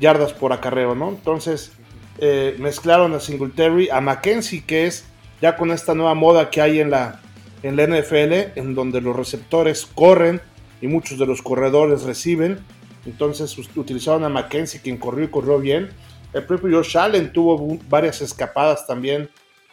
yardas 0.00 0.32
por 0.32 0.52
acarreo, 0.52 0.96
¿no? 0.96 1.10
Entonces 1.10 1.70
eh, 2.18 2.56
mezclaron 2.58 3.14
a 3.14 3.20
Singletary, 3.20 3.88
a 3.88 4.00
Mackenzie, 4.00 4.64
que 4.64 4.88
es 4.88 5.06
ya 5.40 5.56
con 5.56 5.70
esta 5.70 5.94
nueva 5.94 6.14
moda 6.14 6.50
que 6.50 6.60
hay 6.60 6.80
en 6.80 6.90
la, 6.90 7.20
en 7.62 7.76
la 7.76 7.86
NFL, 7.86 8.58
en 8.58 8.74
donde 8.74 9.00
los 9.00 9.14
receptores 9.14 9.86
corren 9.86 10.40
y 10.80 10.88
muchos 10.88 11.20
de 11.20 11.26
los 11.26 11.40
corredores 11.40 12.02
reciben. 12.02 12.58
Entonces 13.06 13.56
utilizaron 13.76 14.24
a 14.24 14.28
Mackenzie, 14.28 14.80
quien 14.80 14.96
corrió 14.96 15.26
y 15.26 15.28
corrió 15.28 15.60
bien. 15.60 15.90
El 16.32 16.46
propio 16.46 16.78
Josh 16.78 16.98
Allen 16.98 17.32
tuvo 17.32 17.78
varias 17.88 18.20
escapadas 18.22 18.88
también, 18.88 19.30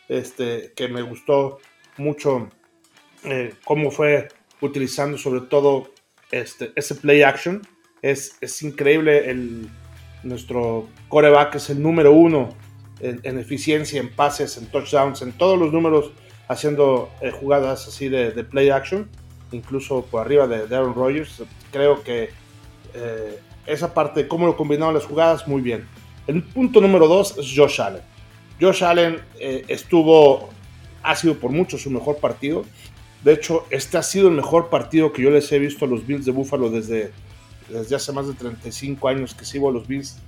este, 0.09 0.73
que 0.75 0.89
me 0.89 1.01
gustó 1.01 1.57
mucho 1.97 2.51
eh, 3.23 3.55
cómo 3.65 3.89
fue 3.89 4.27
utilizando 4.61 5.17
sobre 5.17 5.41
todo 5.41 5.94
este, 6.31 6.71
ese 6.75 6.95
play 6.95 7.23
action. 7.23 7.61
Es, 8.01 8.37
es 8.41 8.61
increíble. 8.61 9.29
El, 9.29 9.69
nuestro 10.25 10.87
coreback 11.07 11.55
es 11.55 11.69
el 11.69 11.81
número 11.81 12.11
uno 12.11 12.49
en, 12.99 13.37
eficiencia, 13.37 13.99
en 13.99 14.09
pases, 14.09 14.57
en 14.57 14.67
touchdowns, 14.67 15.21
en 15.21 15.31
todos 15.33 15.59
los 15.59 15.71
números 15.71 16.11
haciendo 16.47 17.09
eh, 17.21 17.31
jugadas 17.31 17.87
así 17.87 18.09
de, 18.09 18.31
play 18.43 18.69
action, 18.69 19.09
incluso 19.51 20.03
por 20.05 20.21
arriba 20.21 20.47
de, 20.47 20.75
Aaron 20.75 20.95
Rodgers. 20.95 21.43
Creo 21.71 22.03
que 22.03 22.29
eh, 22.93 23.39
esa 23.65 23.93
parte 23.93 24.23
de 24.23 24.27
cómo 24.27 24.47
lo 24.47 24.57
combinaron 24.57 24.93
las 24.93 25.05
jugadas, 25.05 25.47
muy 25.47 25.61
bien. 25.61 25.87
El 26.27 26.41
punto 26.41 26.81
número 26.81 27.07
dos 27.07 27.37
es 27.37 27.53
Josh 27.55 27.81
Allen. 27.81 28.01
Josh 28.59 28.83
Allen 28.83 29.19
eh, 29.39 29.63
estuvo, 29.67 30.49
ha 31.03 31.15
sido 31.15 31.35
por 31.35 31.51
mucho 31.51 31.77
su 31.77 31.91
mejor 31.91 32.17
partido. 32.17 32.63
De 33.25 33.33
hecho, 33.33 33.65
este 33.71 33.97
ha 33.97 34.03
sido 34.03 34.27
el 34.27 34.35
mejor 34.35 34.69
partido 34.69 35.11
que 35.11 35.23
yo 35.23 35.31
les 35.31 35.51
he 35.51 35.57
visto 35.57 35.85
a 35.85 35.87
los 35.87 36.05
Bills 36.05 36.25
de 36.25 36.31
Buffalo 36.31 36.69
desde, 36.69 37.11
desde 37.67 37.95
hace 37.95 38.11
más 38.11 38.27
de 38.27 38.35
35 38.35 39.07
años 39.07 39.33
que 39.33 39.45
sigo 39.45 39.67
a 39.67 39.71
los 39.71 39.87
Bills. 39.87 40.19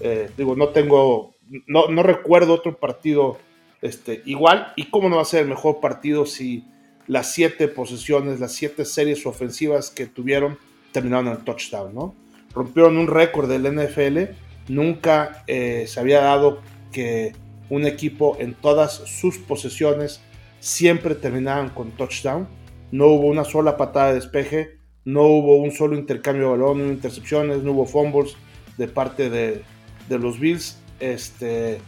Eh, 0.00 0.30
digo, 0.38 0.56
no 0.56 0.70
tengo, 0.70 1.34
no, 1.66 2.02
recuerdo 2.02 2.54
otro 2.54 2.78
partido 2.78 3.36
este, 3.82 4.22
igual. 4.24 4.72
¿Y 4.74 4.86
cómo 4.86 5.10
no 5.10 5.16
va 5.16 5.22
a 5.22 5.26
ser 5.26 5.42
el 5.42 5.48
mejor 5.48 5.80
partido 5.80 6.24
si 6.24 6.64
las 7.06 7.30
siete 7.30 7.68
posesiones, 7.68 8.40
las 8.40 8.54
siete 8.54 8.86
series 8.86 9.26
ofensivas 9.26 9.90
que 9.90 10.06
tuvieron 10.06 10.56
terminaron 10.92 11.28
en 11.28 11.44
touchdown, 11.44 11.94
¿no? 11.94 12.14
Rompieron 12.54 12.96
un 12.96 13.08
récord 13.08 13.50
del 13.50 13.70
NFL. 13.70 14.34
Nunca 14.68 15.44
eh, 15.46 15.84
se 15.86 16.00
había 16.00 16.22
dado 16.22 16.62
que 16.90 17.34
un 17.68 17.84
equipo 17.84 18.38
en 18.40 18.54
todas 18.54 18.94
sus 18.94 19.36
posesiones 19.36 20.22
siempre 20.66 21.14
terminaban 21.14 21.68
con 21.68 21.92
touchdown. 21.92 22.48
No 22.90 23.06
hubo 23.06 23.28
una 23.28 23.44
sola 23.44 23.76
patada 23.76 24.08
de 24.08 24.14
despeje, 24.14 24.78
no 25.04 25.22
hubo 25.22 25.58
un 25.58 25.70
solo 25.70 25.96
intercambio 25.96 26.46
de 26.46 26.50
balón, 26.50 26.78
no 26.78 26.92
intercepciones, 26.92 27.62
no 27.62 27.70
hubo 27.70 27.86
fumbles 27.86 28.36
de 28.76 28.88
parte 28.88 29.30
de, 29.30 29.62
los 30.08 30.40
Bills. 30.40 30.76
Este, 30.98 31.78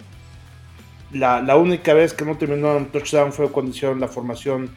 la, 1.13 1.57
única 1.57 1.93
vez 1.93 2.15
que 2.15 2.25
no 2.25 2.39
terminó 2.39 2.77
en 2.77 2.87
touchdown 2.87 3.33
fue 3.33 3.51
cuando 3.51 3.73
hicieron 3.73 3.99
la 3.99 4.07
formación 4.07 4.71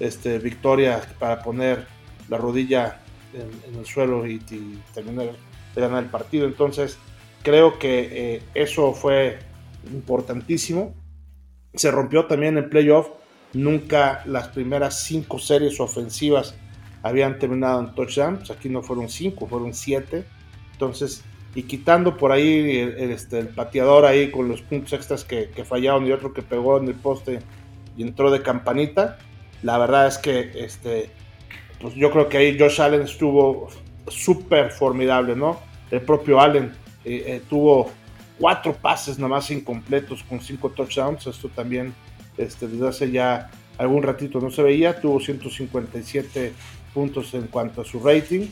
este, 0.00 0.38
victoria 0.38 1.02
para 1.18 1.42
poner 1.42 1.86
la 2.30 2.38
rodilla 2.38 3.02
en, 3.34 3.78
el 3.78 3.84
suelo 3.84 4.26
y, 4.26 4.38
terminar 4.94 5.26
de 5.74 5.80
ganar 5.80 6.02
el 6.02 6.08
partido. 6.08 6.46
Entonces, 6.46 6.96
creo 7.42 7.78
que 7.78 8.36
eh, 8.36 8.42
eso 8.54 8.94
fue 8.94 9.40
importantísimo. 9.92 10.94
Se 11.74 11.90
rompió 11.90 12.24
también 12.24 12.56
en 12.56 12.70
playoff. 12.70 13.08
Nunca 13.54 14.22
las 14.26 14.48
primeras 14.48 15.04
cinco 15.04 15.38
series 15.38 15.78
ofensivas 15.80 16.54
habían 17.02 17.38
terminado 17.38 17.80
en 17.80 17.94
touchdowns. 17.94 18.50
Aquí 18.50 18.68
no 18.68 18.82
fueron 18.82 19.08
cinco, 19.08 19.46
fueron 19.46 19.74
siete. 19.74 20.24
Entonces, 20.72 21.24
y 21.54 21.64
quitando 21.64 22.16
por 22.16 22.32
ahí 22.32 22.78
el, 22.78 23.10
este, 23.10 23.44
pateador 23.44 24.06
ahí 24.06 24.30
con 24.30 24.48
los 24.48 24.62
puntos 24.62 24.92
extras 24.94 25.24
que, 25.24 25.48
fallaron 25.64 26.06
y 26.06 26.12
otro 26.12 26.32
que 26.32 26.42
pegó 26.42 26.78
en 26.78 26.88
el 26.88 26.94
poste 26.94 27.40
y 27.96 28.02
entró 28.02 28.30
de 28.30 28.42
campanita, 28.42 29.18
la 29.62 29.76
verdad 29.76 30.06
es 30.06 30.16
que 30.16 30.50
este, 30.54 31.10
pues 31.80 31.94
yo 31.94 32.10
creo 32.10 32.28
que 32.28 32.38
ahí 32.38 32.58
Josh 32.58 32.80
Allen 32.80 33.02
estuvo 33.02 33.68
súper 34.08 34.70
formidable, 34.70 35.36
¿no? 35.36 35.60
El 35.90 36.00
propio 36.00 36.40
Allen 36.40 36.72
eh, 37.04 37.24
eh, 37.26 37.42
tuvo 37.48 37.90
cuatro 38.38 38.72
pases 38.72 39.18
nomás 39.18 39.50
incompletos 39.50 40.22
con 40.24 40.40
cinco 40.40 40.70
touchdowns, 40.70 41.26
esto 41.26 41.50
también 41.50 41.94
este, 42.36 42.68
desde 42.68 42.88
hace 42.88 43.10
ya 43.10 43.50
algún 43.78 44.02
ratito 44.02 44.40
no 44.40 44.50
se 44.50 44.62
veía, 44.62 45.00
tuvo 45.00 45.20
157 45.20 46.52
puntos 46.94 47.32
en 47.34 47.46
cuanto 47.46 47.80
a 47.80 47.84
su 47.84 48.00
rating 48.00 48.46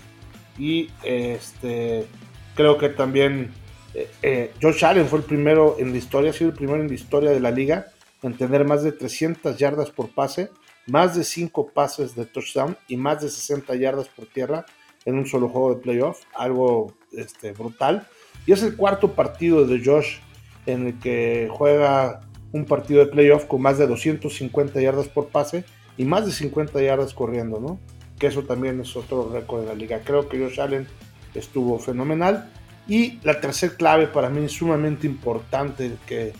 y 0.58 0.88
este 1.04 2.06
creo 2.54 2.78
que 2.78 2.88
también 2.88 3.52
eh, 3.94 4.52
Josh 4.60 4.84
Allen 4.84 5.06
fue 5.06 5.18
el 5.20 5.24
primero 5.24 5.76
en 5.78 5.92
la 5.92 5.98
historia, 5.98 6.30
ha 6.30 6.32
sido 6.32 6.50
el 6.50 6.56
primero 6.56 6.80
en 6.80 6.88
la 6.88 6.94
historia 6.94 7.30
de 7.30 7.40
la 7.40 7.50
liga 7.50 7.86
en 8.22 8.36
tener 8.36 8.64
más 8.64 8.82
de 8.82 8.92
300 8.92 9.56
yardas 9.56 9.90
por 9.90 10.10
pase, 10.10 10.50
más 10.86 11.16
de 11.16 11.24
5 11.24 11.70
pases 11.72 12.14
de 12.14 12.26
touchdown 12.26 12.76
y 12.88 12.96
más 12.96 13.22
de 13.22 13.30
60 13.30 13.74
yardas 13.76 14.08
por 14.08 14.26
tierra 14.26 14.66
en 15.04 15.16
un 15.16 15.26
solo 15.26 15.48
juego 15.48 15.74
de 15.74 15.80
playoff, 15.80 16.22
algo 16.34 16.92
este, 17.12 17.52
brutal. 17.52 18.06
Y 18.46 18.52
es 18.52 18.62
el 18.62 18.76
cuarto 18.76 19.12
partido 19.12 19.66
de 19.66 19.82
Josh 19.84 20.18
en 20.66 20.88
el 20.88 20.98
que 20.98 21.48
juega 21.50 22.20
un 22.52 22.64
partido 22.64 23.00
de 23.00 23.10
playoff 23.10 23.44
con 23.44 23.62
más 23.62 23.78
de 23.78 23.86
250 23.86 24.80
yardas 24.80 25.08
por 25.08 25.28
pase 25.28 25.64
y 25.96 26.04
más 26.04 26.26
de 26.26 26.32
50 26.32 26.80
yardas 26.82 27.14
corriendo, 27.14 27.60
¿no? 27.60 27.78
Que 28.18 28.26
eso 28.26 28.42
también 28.42 28.80
es 28.80 28.96
otro 28.96 29.30
récord 29.32 29.60
de 29.60 29.66
la 29.66 29.74
liga. 29.74 30.00
Creo 30.04 30.28
que 30.28 30.38
Josh 30.38 30.60
Allen 30.60 30.86
estuvo 31.34 31.78
fenomenal. 31.78 32.50
Y 32.88 33.20
la 33.22 33.40
tercera 33.40 33.74
clave 33.76 34.06
para 34.06 34.30
mí 34.30 34.44
es 34.44 34.52
sumamente 34.52 35.06
importante, 35.06 35.92
que 36.06 36.32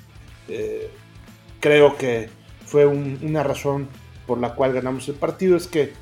eh, 0.49 0.90
creo 1.61 1.97
que 1.97 2.29
fue 2.64 2.87
una 2.87 3.43
razón 3.43 3.88
por 4.26 4.38
la 4.38 4.55
cual 4.55 4.73
ganamos 4.73 5.09
el 5.09 5.14
partido, 5.14 5.57
es 5.57 5.67
que 5.67 5.93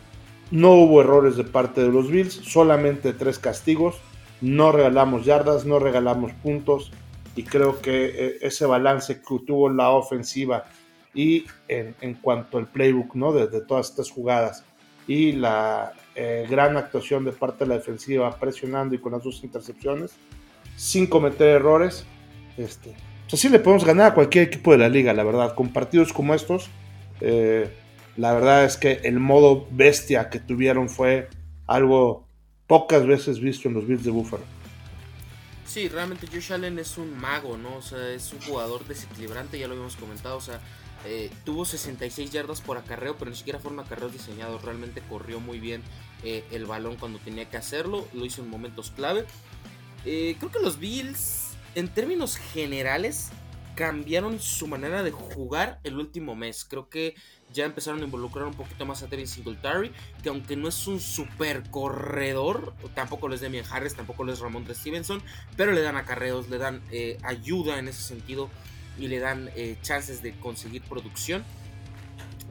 no 0.50 0.72
hubo 0.72 1.00
errores 1.00 1.36
de 1.36 1.44
parte 1.44 1.82
de 1.82 1.88
los 1.88 2.10
Bills, 2.10 2.32
solamente 2.32 3.12
tres 3.12 3.38
castigos, 3.38 3.96
no 4.40 4.72
regalamos 4.72 5.24
yardas, 5.24 5.66
no 5.66 5.78
regalamos 5.78 6.32
puntos 6.32 6.92
y 7.38 7.44
creo 7.44 7.80
que 7.80 8.06
eh, 8.06 8.38
ese 8.42 8.66
balance 8.66 9.20
que 9.20 9.38
tuvo 9.46 9.70
la 9.70 9.90
ofensiva 9.90 10.64
y 11.14 11.44
en, 11.68 12.14
cuanto 12.14 12.58
al 12.58 12.66
playbook 12.66 13.14
¿no? 13.14 13.32
de, 13.32 13.60
todas 13.60 13.90
estas 13.90 14.10
jugadas 14.10 14.64
y 15.06 15.32
la 15.32 15.92
eh, 16.16 16.48
gran 16.50 16.76
actuación 16.76 17.24
de 17.24 17.30
parte 17.30 17.64
de 17.64 17.68
la 17.68 17.76
defensiva 17.76 18.36
presionando 18.36 18.96
y 18.96 18.98
con 18.98 19.12
las 19.12 19.22
dos 19.22 19.44
intercepciones 19.44 20.16
sin 20.76 21.06
cometer 21.06 21.46
errores 21.46 22.04
este, 22.56 22.96
pues 23.22 23.34
así 23.34 23.48
le 23.48 23.60
podemos 23.60 23.84
ganar 23.84 24.10
a 24.10 24.14
cualquier 24.14 24.48
equipo 24.48 24.72
de 24.72 24.78
la 24.78 24.88
liga 24.88 25.14
la 25.14 25.22
verdad 25.22 25.54
con 25.54 25.72
partidos 25.72 26.12
como 26.12 26.34
estos 26.34 26.68
eh, 27.20 27.70
la 28.16 28.32
verdad 28.34 28.64
es 28.64 28.76
que 28.76 29.00
el 29.04 29.20
modo 29.20 29.68
bestia 29.70 30.28
que 30.28 30.40
tuvieron 30.40 30.88
fue 30.88 31.28
algo 31.68 32.26
pocas 32.66 33.06
veces 33.06 33.38
visto 33.38 33.68
en 33.68 33.74
los 33.74 33.86
Bills 33.86 34.02
de 34.02 34.10
Buffalo. 34.10 34.57
Sí, 35.68 35.86
realmente 35.88 36.26
Josh 36.26 36.54
Allen 36.54 36.78
es 36.78 36.96
un 36.96 37.14
mago, 37.18 37.58
¿no? 37.58 37.76
O 37.76 37.82
sea, 37.82 38.10
es 38.10 38.32
un 38.32 38.40
jugador 38.40 38.86
desequilibrante, 38.86 39.58
ya 39.58 39.68
lo 39.68 39.74
habíamos 39.74 39.96
comentado. 39.96 40.38
O 40.38 40.40
sea, 40.40 40.60
eh, 41.04 41.30
tuvo 41.44 41.66
66 41.66 42.30
yardas 42.30 42.62
por 42.62 42.78
acarreo, 42.78 43.16
pero 43.18 43.30
ni 43.30 43.36
siquiera 43.36 43.58
fueron 43.58 43.78
acarreos 43.78 44.14
diseñados. 44.14 44.62
Realmente 44.62 45.02
corrió 45.10 45.40
muy 45.40 45.60
bien 45.60 45.82
eh, 46.24 46.42
el 46.52 46.64
balón 46.64 46.96
cuando 46.96 47.18
tenía 47.18 47.50
que 47.50 47.58
hacerlo. 47.58 48.08
Lo 48.14 48.24
hizo 48.24 48.42
en 48.42 48.48
momentos 48.48 48.90
clave. 48.92 49.26
Eh, 50.06 50.36
creo 50.38 50.50
que 50.50 50.58
los 50.58 50.78
Bills, 50.78 51.50
en 51.74 51.88
términos 51.88 52.38
generales, 52.38 53.28
cambiaron 53.74 54.40
su 54.40 54.68
manera 54.68 55.02
de 55.02 55.10
jugar 55.10 55.80
el 55.84 55.98
último 55.98 56.34
mes. 56.34 56.64
Creo 56.64 56.88
que 56.88 57.14
ya 57.52 57.64
empezaron 57.64 58.00
a 58.00 58.04
involucrar 58.04 58.46
un 58.46 58.54
poquito 58.54 58.86
más 58.86 59.02
a 59.02 59.06
Devin 59.06 59.26
Singletary, 59.26 59.92
que 60.22 60.28
aunque 60.28 60.56
no 60.56 60.68
es 60.68 60.86
un 60.86 61.00
super 61.00 61.62
corredor, 61.70 62.74
tampoco 62.94 63.28
lo 63.28 63.34
es 63.34 63.40
Demian 63.40 63.64
Harris, 63.70 63.94
tampoco 63.94 64.24
lo 64.24 64.32
es 64.32 64.40
Ramón 64.40 64.66
Stevenson, 64.68 65.22
pero 65.56 65.72
le 65.72 65.82
dan 65.82 65.96
acarreos, 65.96 66.48
le 66.48 66.58
dan 66.58 66.82
eh, 66.90 67.18
ayuda 67.22 67.78
en 67.78 67.88
ese 67.88 68.02
sentido 68.02 68.48
y 68.98 69.08
le 69.08 69.18
dan 69.18 69.50
eh, 69.56 69.76
chances 69.82 70.22
de 70.22 70.32
conseguir 70.38 70.82
producción. 70.82 71.44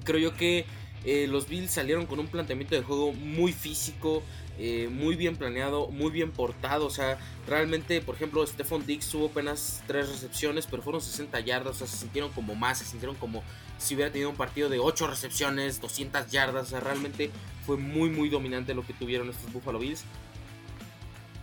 Creo 0.03 0.19
yo 0.19 0.35
que 0.35 0.65
eh, 1.03 1.27
los 1.27 1.47
Bills 1.47 1.71
salieron 1.71 2.05
con 2.05 2.19
un 2.19 2.27
planteamiento 2.27 2.75
de 2.75 2.81
juego 2.81 3.13
muy 3.13 3.53
físico, 3.53 4.23
eh, 4.59 4.89
muy 4.91 5.15
bien 5.15 5.35
planeado, 5.35 5.89
muy 5.89 6.11
bien 6.11 6.31
portado. 6.31 6.85
O 6.85 6.89
sea, 6.89 7.17
realmente, 7.47 8.01
por 8.01 8.15
ejemplo, 8.15 8.45
Stephon 8.45 8.85
Dix 8.85 9.07
tuvo 9.09 9.27
apenas 9.27 9.83
3 9.87 10.09
recepciones, 10.09 10.65
pero 10.65 10.81
fueron 10.81 11.01
60 11.01 11.39
yardas. 11.41 11.75
O 11.75 11.79
sea, 11.79 11.87
se 11.87 11.97
sintieron 11.97 12.31
como 12.31 12.55
más, 12.55 12.79
se 12.79 12.85
sintieron 12.85 13.15
como 13.15 13.43
si 13.77 13.95
hubiera 13.95 14.11
tenido 14.11 14.29
un 14.29 14.35
partido 14.35 14.69
de 14.69 14.79
8 14.79 15.07
recepciones, 15.07 15.79
200 15.79 16.31
yardas. 16.31 16.67
O 16.67 16.69
sea, 16.71 16.79
realmente 16.79 17.29
fue 17.65 17.77
muy, 17.77 18.09
muy 18.09 18.29
dominante 18.29 18.73
lo 18.73 18.85
que 18.85 18.93
tuvieron 18.93 19.29
estos 19.29 19.51
Buffalo 19.53 19.79
Bills. 19.79 20.03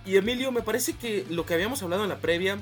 Y 0.06 0.16
Emilio, 0.16 0.50
me 0.52 0.62
parece 0.62 0.94
que 0.94 1.24
lo 1.30 1.46
que 1.46 1.54
habíamos 1.54 1.82
hablado 1.82 2.02
en 2.02 2.08
la 2.08 2.18
previa 2.18 2.58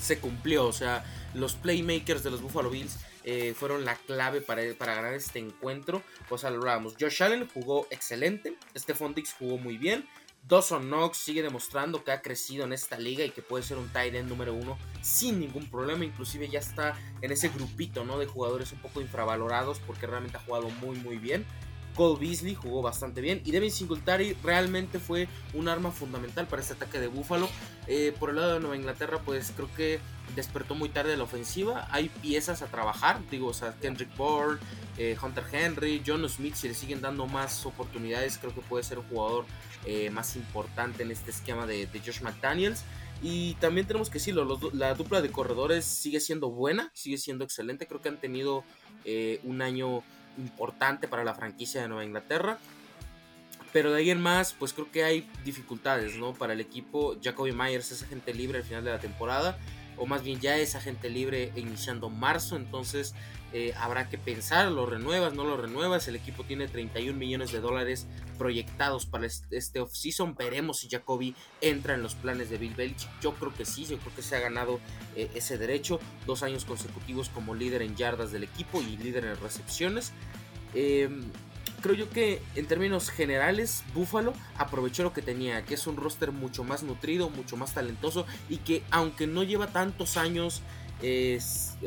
se 0.00 0.18
cumplió. 0.18 0.66
O 0.66 0.72
sea, 0.72 1.04
los 1.34 1.54
playmakers 1.54 2.22
de 2.22 2.30
los 2.30 2.42
Buffalo 2.42 2.70
Bills 2.70 2.98
eh, 3.24 3.54
fueron 3.54 3.84
la 3.84 3.94
clave 3.94 4.40
para, 4.40 4.62
para 4.78 4.94
ganar 4.94 5.14
este 5.14 5.38
encuentro. 5.38 6.02
Pues 6.28 6.44
hablábamos. 6.44 6.94
Josh 6.98 7.22
Allen 7.22 7.48
jugó 7.52 7.86
excelente. 7.90 8.56
Stephon 8.76 9.14
Dix 9.14 9.34
jugó 9.34 9.58
muy 9.58 9.76
bien. 9.76 10.08
Dawson 10.46 10.86
Knox 10.86 11.18
sigue 11.18 11.42
demostrando 11.42 12.02
que 12.04 12.10
ha 12.10 12.22
crecido 12.22 12.64
en 12.64 12.72
esta 12.72 12.98
liga 12.98 13.22
y 13.24 13.30
que 13.30 13.42
puede 13.42 13.62
ser 13.62 13.76
un 13.76 13.88
tight 13.88 14.14
end 14.14 14.30
número 14.30 14.54
uno 14.54 14.78
sin 15.02 15.40
ningún 15.40 15.68
problema. 15.70 16.04
Inclusive 16.04 16.48
ya 16.48 16.58
está 16.58 16.98
en 17.20 17.32
ese 17.32 17.50
grupito 17.50 18.04
¿no? 18.04 18.18
de 18.18 18.26
jugadores 18.26 18.72
un 18.72 18.78
poco 18.78 19.02
infravalorados 19.02 19.78
porque 19.80 20.06
realmente 20.06 20.38
ha 20.38 20.40
jugado 20.40 20.70
muy 20.70 20.96
muy 20.96 21.18
bien. 21.18 21.44
Cole 21.98 22.16
Beasley 22.20 22.54
jugó 22.54 22.80
bastante 22.80 23.20
bien 23.20 23.42
y 23.44 23.50
Devin 23.50 23.72
Singletary 23.72 24.36
realmente 24.44 25.00
fue 25.00 25.26
un 25.52 25.66
arma 25.66 25.90
fundamental 25.90 26.46
para 26.46 26.62
este 26.62 26.74
ataque 26.74 27.00
de 27.00 27.08
Buffalo. 27.08 27.48
Eh, 27.88 28.14
por 28.20 28.30
el 28.30 28.36
lado 28.36 28.54
de 28.54 28.60
Nueva 28.60 28.76
Inglaterra, 28.76 29.20
pues 29.24 29.52
creo 29.56 29.68
que 29.74 29.98
despertó 30.36 30.76
muy 30.76 30.90
tarde 30.90 31.16
la 31.16 31.24
ofensiva. 31.24 31.88
Hay 31.90 32.08
piezas 32.08 32.62
a 32.62 32.66
trabajar, 32.66 33.20
digo, 33.32 33.48
o 33.48 33.52
sea, 33.52 33.74
Kendrick 33.80 34.16
Bourne, 34.16 34.60
eh, 34.96 35.16
Hunter 35.20 35.42
Henry, 35.50 36.00
John 36.06 36.28
Smith, 36.28 36.54
si 36.54 36.68
le 36.68 36.74
siguen 36.74 37.00
dando 37.00 37.26
más 37.26 37.66
oportunidades, 37.66 38.38
creo 38.38 38.54
que 38.54 38.60
puede 38.60 38.84
ser 38.84 39.00
un 39.00 39.04
jugador 39.08 39.44
eh, 39.84 40.08
más 40.10 40.36
importante 40.36 41.02
en 41.02 41.10
este 41.10 41.32
esquema 41.32 41.66
de, 41.66 41.88
Josh 42.06 42.20
McDaniels. 42.20 42.84
Y 43.22 43.54
también 43.54 43.88
tenemos 43.88 44.08
que 44.08 44.20
decirlo, 44.20 44.60
la 44.72 44.94
dupla 44.94 45.20
de 45.20 45.32
corredores 45.32 45.84
sigue 45.84 46.20
siendo 46.20 46.48
buena, 46.48 46.92
sigue 46.94 47.18
siendo 47.18 47.42
excelente. 47.42 47.88
Creo 47.88 48.00
que 48.00 48.08
han 48.08 48.20
tenido 48.20 48.62
un 49.42 49.62
año 49.62 50.04
importante 50.38 51.08
para 51.08 51.24
la 51.24 51.34
franquicia 51.34 51.82
de 51.82 51.88
Nueva 51.88 52.04
Inglaterra. 52.04 52.58
Pero 53.72 53.92
de 53.92 53.98
ahí 53.98 54.10
en 54.10 54.20
más, 54.20 54.54
pues 54.54 54.72
creo 54.72 54.90
que 54.90 55.04
hay 55.04 55.28
dificultades, 55.44 56.16
¿no? 56.16 56.32
Para 56.32 56.54
el 56.54 56.60
equipo, 56.60 57.16
Jacoby 57.22 57.52
Myers 57.52 57.92
es 57.92 58.02
agente 58.02 58.32
libre 58.32 58.58
al 58.58 58.64
final 58.64 58.82
de 58.82 58.90
la 58.90 58.98
temporada, 58.98 59.58
o 59.98 60.06
más 60.06 60.22
bien 60.22 60.40
ya 60.40 60.56
es 60.56 60.74
agente 60.74 61.10
libre 61.10 61.52
iniciando 61.54 62.08
marzo, 62.08 62.56
entonces 62.56 63.14
eh, 63.52 63.74
habrá 63.78 64.08
que 64.08 64.16
pensar, 64.16 64.70
lo 64.70 64.86
renuevas, 64.86 65.34
no 65.34 65.44
lo 65.44 65.56
renuevas, 65.56 66.08
el 66.08 66.16
equipo 66.16 66.44
tiene 66.44 66.66
31 66.66 67.18
millones 67.18 67.52
de 67.52 67.60
dólares 67.60 68.06
proyectados 68.38 69.04
para 69.04 69.26
este 69.26 69.80
offseason, 69.80 70.34
veremos 70.34 70.78
si 70.78 70.88
Jacoby 70.88 71.34
entra 71.60 71.94
en 71.94 72.02
los 72.02 72.14
planes 72.14 72.48
de 72.48 72.58
Bill 72.58 72.74
Belichick, 72.74 73.10
yo 73.20 73.34
creo 73.34 73.54
que 73.54 73.64
sí, 73.64 73.84
yo 73.84 73.98
creo 73.98 74.14
que 74.14 74.22
se 74.22 74.36
ha 74.36 74.40
ganado 74.40 74.80
eh, 75.16 75.30
ese 75.34 75.58
derecho, 75.58 76.00
dos 76.26 76.42
años 76.42 76.64
consecutivos 76.64 77.28
como 77.28 77.54
líder 77.54 77.82
en 77.82 77.96
yardas 77.96 78.32
del 78.32 78.44
equipo 78.44 78.80
y 78.80 78.96
líder 78.96 79.24
en 79.24 79.36
recepciones. 79.40 80.12
Em, 80.74 81.24
creo 81.80 81.94
yo 81.94 82.10
que 82.10 82.42
en 82.54 82.66
términos 82.66 83.10
generales 83.10 83.84
Buffalo 83.94 84.32
aprovechó 84.56 85.02
lo 85.02 85.12
que 85.12 85.22
tenía, 85.22 85.64
que 85.64 85.74
es 85.74 85.86
un 85.86 85.96
roster 85.96 86.32
mucho 86.32 86.64
más 86.64 86.82
nutrido, 86.82 87.30
mucho 87.30 87.56
más 87.56 87.74
talentoso 87.74 88.26
y 88.48 88.58
que 88.58 88.82
aunque 88.90 89.26
no 89.26 89.42
lleva 89.42 89.68
tantos 89.68 90.16
años, 90.16 90.62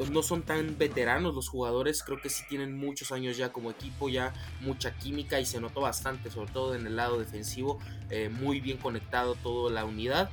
no 0.10 0.24
son 0.24 0.44
tan 0.44 0.78
veteranos 0.78 1.36
los 1.36 1.50
jugadores, 1.50 2.02
creo 2.04 2.22
que 2.22 2.30
sí 2.30 2.44
tienen 2.48 2.78
muchos 2.78 3.12
años 3.12 3.36
ya 3.38 3.52
como 3.52 3.72
equipo, 3.72 4.10
ya 4.10 4.34
mucha 4.62 4.96
química 4.96 5.40
y 5.40 5.46
se 5.46 5.60
notó 5.60 5.82
bastante, 5.82 6.32
sobre 6.32 6.52
todo 6.52 6.76
en 6.76 6.88
el 6.88 6.96
lado 6.96 7.20
defensivo, 7.20 7.80
eh, 8.10 8.30
muy 8.30 8.62
bien 8.62 8.78
conectado 8.78 9.36
toda 9.36 9.72
la 9.72 9.86
unidad. 9.86 10.30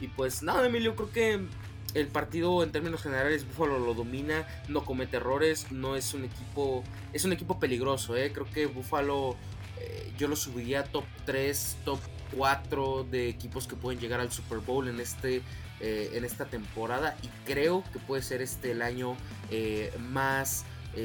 Y 0.00 0.08
pues 0.08 0.42
nada, 0.42 0.66
Emilio, 0.66 0.94
creo 0.94 1.10
que 1.10 1.40
el 1.94 2.08
partido 2.08 2.62
en 2.62 2.70
términos 2.70 3.02
generales 3.02 3.46
Buffalo 3.46 3.78
lo 3.78 3.94
domina, 3.94 4.46
no 4.68 4.84
comete 4.84 5.16
errores, 5.16 5.72
no 5.72 5.96
es 5.96 6.12
un 6.12 6.24
equipo, 6.24 6.84
es 7.12 7.24
un 7.24 7.32
equipo 7.32 7.58
peligroso, 7.58 8.14
¿eh? 8.16 8.30
creo 8.32 8.46
que 8.50 8.66
Buffalo 8.66 9.36
eh, 9.80 10.12
yo 10.18 10.28
lo 10.28 10.36
subiría 10.36 10.84
top 10.84 11.04
3, 11.24 11.78
top 11.84 11.98
4 12.36 13.04
de 13.04 13.28
equipos 13.28 13.66
que 13.66 13.74
pueden 13.74 14.00
llegar 14.00 14.20
al 14.20 14.30
Super 14.30 14.58
Bowl 14.58 14.86
en 14.88 15.00
este 15.00 15.42
eh, 15.80 16.10
en 16.14 16.24
esta 16.24 16.46
temporada 16.46 17.16
y 17.22 17.28
creo 17.46 17.84
que 17.92 17.98
puede 17.98 18.22
ser 18.22 18.42
este 18.42 18.72
el 18.72 18.82
año 18.82 19.16
eh, 19.50 19.92
más 20.10 20.64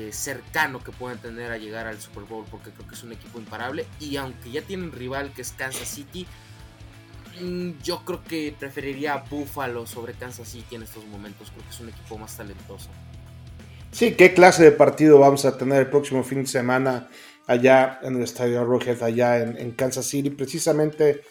cercano 0.09 0.83
que 0.83 0.91
puedan 0.91 1.19
tener 1.19 1.51
a 1.51 1.59
llegar 1.59 1.85
al 1.85 2.01
Super 2.01 2.23
Bowl 2.23 2.45
porque 2.49 2.71
creo 2.71 2.87
que 2.87 2.95
es 2.95 3.03
un 3.03 3.11
equipo 3.11 3.37
imparable 3.37 3.85
y 3.99 4.15
aunque 4.15 4.49
ya 4.49 4.63
tienen 4.63 4.91
rival 4.91 5.31
que 5.33 5.43
es 5.43 5.51
Kansas 5.51 5.87
City 5.87 6.25
Mm, 7.41 7.71
yo 7.83 8.03
creo 8.05 8.23
que 8.23 8.55
preferiría 8.57 9.23
Buffalo 9.29 9.85
sobre 9.87 10.13
Kansas 10.13 10.47
City 10.47 10.75
en 10.75 10.83
estos 10.83 11.05
momentos. 11.05 11.49
Creo 11.51 11.63
que 11.63 11.69
es 11.71 11.79
un 11.79 11.89
equipo 11.89 12.17
más 12.17 12.35
talentoso. 12.37 12.89
Sí, 13.91 14.13
¿qué 14.13 14.33
clase 14.33 14.63
de 14.63 14.71
partido 14.71 15.19
vamos 15.19 15.45
a 15.45 15.57
tener 15.57 15.79
el 15.79 15.87
próximo 15.87 16.23
fin 16.23 16.41
de 16.41 16.47
semana 16.47 17.09
allá 17.47 17.99
en 18.03 18.15
el 18.15 18.23
Estadio 18.23 18.61
Arrowhead, 18.61 19.01
allá 19.03 19.39
en, 19.39 19.71
Kansas 19.71 20.05
City? 20.05 20.31
Precisamente, 20.31 21.21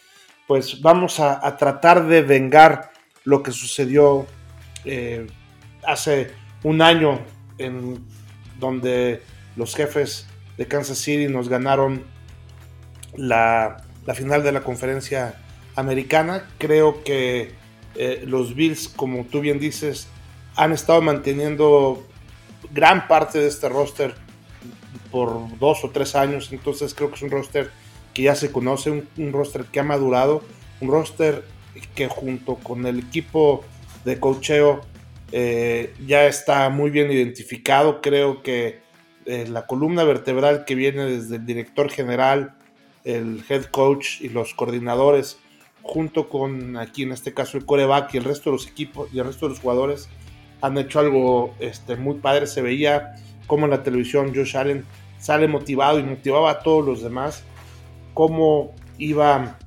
pues 0.46 0.80
vamos 0.80 1.18
a, 1.18 1.56
tratar 1.56 2.06
de 2.06 2.22
vengar 2.22 2.91
lo 3.25 3.43
que 3.43 3.52
sucedió 3.52 4.26
eh, 4.85 5.26
hace 5.87 6.31
un 6.62 6.83
año 6.83 7.21
en 7.59 8.05
donde 8.59 9.23
los 9.57 9.75
jefes 9.75 10.26
de 10.57 10.67
Kansas 10.67 10.99
City 10.99 11.29
nos 11.29 11.49
ganaron 11.49 12.05
la, 13.17 13.85
la 14.07 14.14
final 14.14 14.43
de 14.43 14.52
la 14.52 14.62
conferencia 14.62 15.37
americana. 15.76 16.49
Creo 16.59 17.02
que 17.05 17.52
eh, 17.95 18.25
los 18.26 18.55
Bills, 18.55 18.88
como 18.88 19.25
tú 19.25 19.41
bien 19.41 19.59
dices, 19.59 20.09
han 20.57 20.73
estado 20.73 21.00
manteniendo 21.00 22.07
gran 22.73 23.09
parte 23.09 23.38
de 23.38 23.49
este 23.49 23.69
roster 23.69 24.14
por 25.11 25.59
dos 25.59 25.85
o 25.85 25.91
tres 25.91 26.14
años. 26.14 26.50
Entonces 26.52 26.95
creo 26.95 27.11
que 27.11 27.17
es 27.17 27.23
un 27.23 27.31
roster 27.31 27.71
que 28.14 28.23
ya 28.23 28.35
se 28.35 28.52
conoce, 28.52 28.91
un, 28.91 29.33
roster 29.33 29.64
que 29.64 29.81
ha 29.81 29.85
madurado, 29.85 30.43
un 30.81 30.91
roster 30.91 31.45
que 31.95 32.09
junto 32.09 32.57
con 32.57 32.87
el 32.87 32.99
equipo 32.99 33.64
de 34.05 34.19
cocheo 34.19 34.81
eh, 35.33 35.95
ya 36.07 36.26
está 36.26 36.69
muy 36.69 36.91
bien 36.91 37.11
identificado. 37.11 38.00
Creo 38.00 38.43
que 38.43 38.81
eh, 39.25 39.47
la 39.49 39.67
columna 39.67 40.05
vertebral 40.05 40.64
que 40.64 40.75
viene 40.75 41.05
desde 41.05 41.37
el 41.37 41.47
director 41.47 41.91
general, 41.91 42.55
el 43.05 43.43
head 43.49 43.64
coach 43.67 44.21
y 44.21 44.29
los 44.29 44.55
coordinadores 44.55 45.38
junto 45.83 46.29
con 46.29 46.76
aquí 46.76 47.02
en 47.02 47.12
este 47.12 47.35
caso 47.35 47.59
el 47.59 47.67
coreback 47.67 48.14
y 48.14 48.19
el 48.19 48.25
resto 48.25 48.50
de 48.50 48.57
los 48.57 48.69
equipos 48.69 49.12
y 49.12 49.19
el 49.19 49.26
resto 49.26 49.47
de 49.47 49.50
los 49.50 49.61
jugadores 49.61 50.09
han 50.61 50.79
hecho 50.79 51.00
algo 51.00 51.55
este, 51.59 51.97
muy 51.97 52.17
padre. 52.17 52.47
Se 52.47 52.62
veía 52.62 53.14
como 53.47 53.64
en 53.64 53.73
la 53.73 53.83
televisión 53.83 54.33
Josh 54.35 54.57
Allen 54.57 54.85
sale 55.19 55.49
motivado 55.49 55.99
y 55.99 56.02
motivaba 56.02 56.50
a 56.50 56.59
todos 56.61 56.85
los 56.85 57.02
demás, 57.02 57.45
cómo 58.14 58.75
iba 58.99 59.59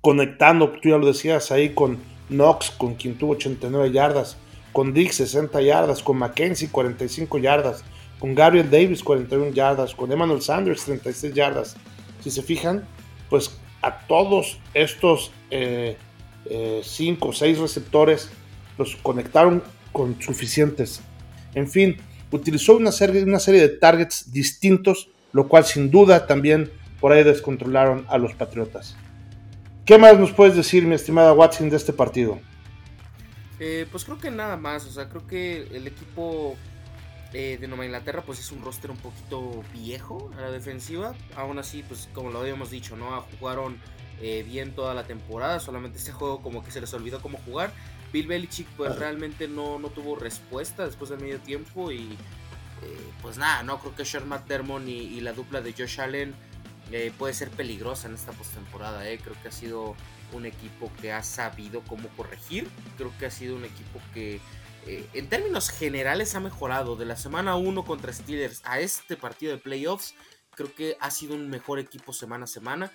conectando, 0.00 0.70
tú 0.70 0.88
ya 0.88 0.98
lo 0.98 1.06
decías 1.06 1.50
ahí 1.52 1.70
con 1.70 1.98
Knox, 2.28 2.70
con 2.70 2.94
quien 2.94 3.16
tuvo 3.16 3.32
89 3.32 3.92
yardas, 3.92 4.36
con 4.72 4.92
Dick 4.92 5.12
60 5.12 5.60
yardas, 5.62 6.02
con 6.02 6.16
Mackenzie 6.18 6.68
45 6.70 7.38
yardas, 7.38 7.84
con 8.18 8.34
Gabriel 8.34 8.70
Davis 8.70 9.02
41 9.02 9.50
yardas, 9.50 9.94
con 9.94 10.12
Emmanuel 10.12 10.42
Sanders 10.42 10.84
36 10.84 11.34
yardas. 11.34 11.76
Si 12.20 12.30
se 12.30 12.42
fijan, 12.42 12.86
pues 13.28 13.58
a 13.82 13.98
todos 14.06 14.58
estos 14.74 15.32
5 15.50 15.50
eh, 15.50 15.96
eh, 16.46 17.16
o 17.20 17.32
6 17.32 17.58
receptores 17.58 18.30
los 18.78 18.96
conectaron 18.96 19.62
con 19.92 20.20
suficientes. 20.22 21.02
En 21.54 21.68
fin, 21.68 21.96
utilizó 22.30 22.76
una 22.76 22.92
serie, 22.92 23.24
una 23.24 23.40
serie 23.40 23.60
de 23.60 23.68
targets 23.68 24.32
distintos, 24.32 25.08
lo 25.32 25.48
cual 25.48 25.64
sin 25.64 25.90
duda 25.90 26.26
también 26.26 26.70
por 27.00 27.12
ahí 27.12 27.24
descontrolaron 27.24 28.06
a 28.08 28.18
los 28.18 28.34
Patriotas. 28.34 28.96
¿Qué 29.90 29.98
más 29.98 30.16
nos 30.20 30.30
puedes 30.30 30.54
decir, 30.54 30.86
mi 30.86 30.94
estimada 30.94 31.32
Watson, 31.32 31.68
de 31.68 31.76
este 31.76 31.92
partido? 31.92 32.38
Eh, 33.58 33.88
pues 33.90 34.04
creo 34.04 34.18
que 34.18 34.30
nada 34.30 34.56
más, 34.56 34.86
o 34.86 34.90
sea, 34.92 35.08
creo 35.08 35.26
que 35.26 35.62
el 35.62 35.88
equipo 35.88 36.54
eh, 37.32 37.58
de 37.60 37.66
Nueva 37.66 37.86
Inglaterra 37.86 38.22
pues 38.24 38.38
es 38.38 38.52
un 38.52 38.62
roster 38.62 38.92
un 38.92 38.98
poquito 38.98 39.64
viejo 39.74 40.30
a 40.38 40.42
la 40.42 40.52
defensiva. 40.52 41.16
Aún 41.34 41.58
así, 41.58 41.82
pues 41.82 42.08
como 42.14 42.30
lo 42.30 42.38
habíamos 42.38 42.70
dicho, 42.70 42.96
¿no? 42.96 43.26
Jugaron 43.40 43.80
eh, 44.22 44.44
bien 44.46 44.76
toda 44.76 44.94
la 44.94 45.08
temporada. 45.08 45.58
Solamente 45.58 45.98
este 45.98 46.12
juego 46.12 46.40
como 46.40 46.62
que 46.62 46.70
se 46.70 46.80
les 46.80 46.94
olvidó 46.94 47.20
cómo 47.20 47.38
jugar. 47.38 47.72
Bill 48.12 48.28
Belichick 48.28 48.68
pues 48.76 48.96
realmente 48.96 49.48
no, 49.48 49.80
no 49.80 49.88
tuvo 49.88 50.14
respuesta 50.14 50.86
después 50.86 51.10
del 51.10 51.18
medio 51.18 51.40
tiempo. 51.40 51.90
Y 51.90 52.12
eh, 52.84 53.10
pues 53.22 53.38
nada, 53.38 53.64
no 53.64 53.80
creo 53.80 53.96
que 53.96 54.04
Sean 54.04 54.28
McDermott 54.28 54.86
y, 54.86 54.92
y 54.92 55.20
la 55.20 55.32
dupla 55.32 55.60
de 55.60 55.72
Josh 55.72 56.00
Allen 56.00 56.36
puede 57.18 57.34
ser 57.34 57.50
peligrosa 57.50 58.08
en 58.08 58.14
esta 58.14 58.32
postemporada. 58.32 59.02
Creo 59.02 59.36
que 59.42 59.48
ha 59.48 59.52
sido 59.52 59.94
un 60.32 60.46
equipo 60.46 60.90
que 61.00 61.12
ha 61.12 61.22
sabido 61.22 61.82
cómo 61.82 62.08
corregir. 62.10 62.68
Creo 62.96 63.12
que 63.18 63.26
ha 63.26 63.30
sido 63.30 63.56
un 63.56 63.64
equipo 63.64 64.00
que 64.14 64.40
eh, 64.86 65.06
en 65.12 65.28
términos 65.28 65.70
generales 65.70 66.34
ha 66.34 66.40
mejorado. 66.40 66.96
De 66.96 67.04
la 67.04 67.16
semana 67.16 67.56
1 67.56 67.84
contra 67.84 68.12
Steelers 68.12 68.62
a 68.64 68.80
este 68.80 69.16
partido 69.16 69.52
de 69.52 69.58
playoffs, 69.58 70.14
creo 70.54 70.74
que 70.74 70.96
ha 71.00 71.10
sido 71.10 71.34
un 71.34 71.48
mejor 71.50 71.78
equipo 71.78 72.12
semana 72.12 72.44
a 72.44 72.48
semana. 72.48 72.92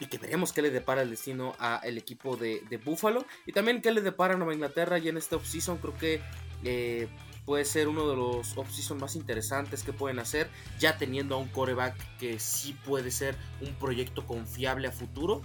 Y 0.00 0.06
que 0.06 0.18
veremos 0.18 0.52
qué 0.52 0.60
le 0.60 0.70
depara 0.70 1.02
el 1.02 1.10
destino 1.10 1.54
al 1.58 1.96
equipo 1.96 2.36
de, 2.36 2.80
Buffalo. 2.84 3.24
Y 3.46 3.52
también 3.52 3.80
qué 3.80 3.92
le 3.92 4.00
depara 4.00 4.34
a 4.34 4.36
Nueva 4.36 4.52
Inglaterra 4.52 4.98
y 4.98 5.08
en 5.08 5.16
esta 5.16 5.36
offseason. 5.36 5.78
Creo 5.78 5.96
que 5.96 6.20
eh, 6.64 7.08
puede 7.44 7.64
ser 7.64 7.88
uno 7.88 8.08
de 8.08 8.16
los 8.16 8.56
offseason 8.56 8.98
más 8.98 9.16
interesantes 9.16 9.82
que 9.82 9.92
pueden 9.92 10.18
hacer. 10.18 10.48
Ya 10.78 10.96
teniendo 10.96 11.34
a 11.34 11.38
un 11.38 11.48
coreback 11.48 11.94
que 12.18 12.38
sí 12.38 12.76
puede 12.84 13.10
ser 13.10 13.36
un 13.60 13.74
proyecto 13.74 14.26
confiable 14.26 14.88
a 14.88 14.92
futuro. 14.92 15.42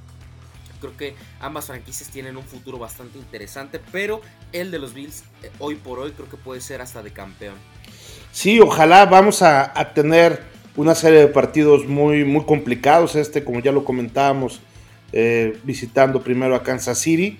Creo 0.79 0.95
que 0.95 1.15
ambas 1.41 1.65
franquicias 1.67 2.09
tienen 2.09 2.37
un 2.37 2.43
futuro 2.43 2.79
bastante 2.79 3.17
interesante, 3.17 3.81
pero 3.91 4.21
el 4.53 4.71
de 4.71 4.79
los 4.79 4.93
Bills 4.93 5.23
eh, 5.43 5.51
hoy 5.59 5.75
por 5.75 5.99
hoy 5.99 6.11
creo 6.11 6.29
que 6.29 6.37
puede 6.37 6.61
ser 6.61 6.81
hasta 6.81 7.03
de 7.03 7.11
campeón. 7.11 7.55
Sí, 8.31 8.61
ojalá 8.61 9.05
vamos 9.05 9.41
a, 9.41 9.73
tener 9.93 10.41
una 10.77 10.95
serie 10.95 11.19
de 11.19 11.27
partidos 11.27 11.85
muy, 11.85 12.23
muy 12.23 12.45
complicados. 12.45 13.15
Este, 13.15 13.43
como 13.43 13.59
ya 13.59 13.73
lo 13.73 13.83
comentábamos, 13.83 14.61
eh, 15.11 15.59
visitando 15.63 16.21
primero 16.21 16.55
a 16.55 16.63
Kansas 16.63 16.99
City 16.99 17.39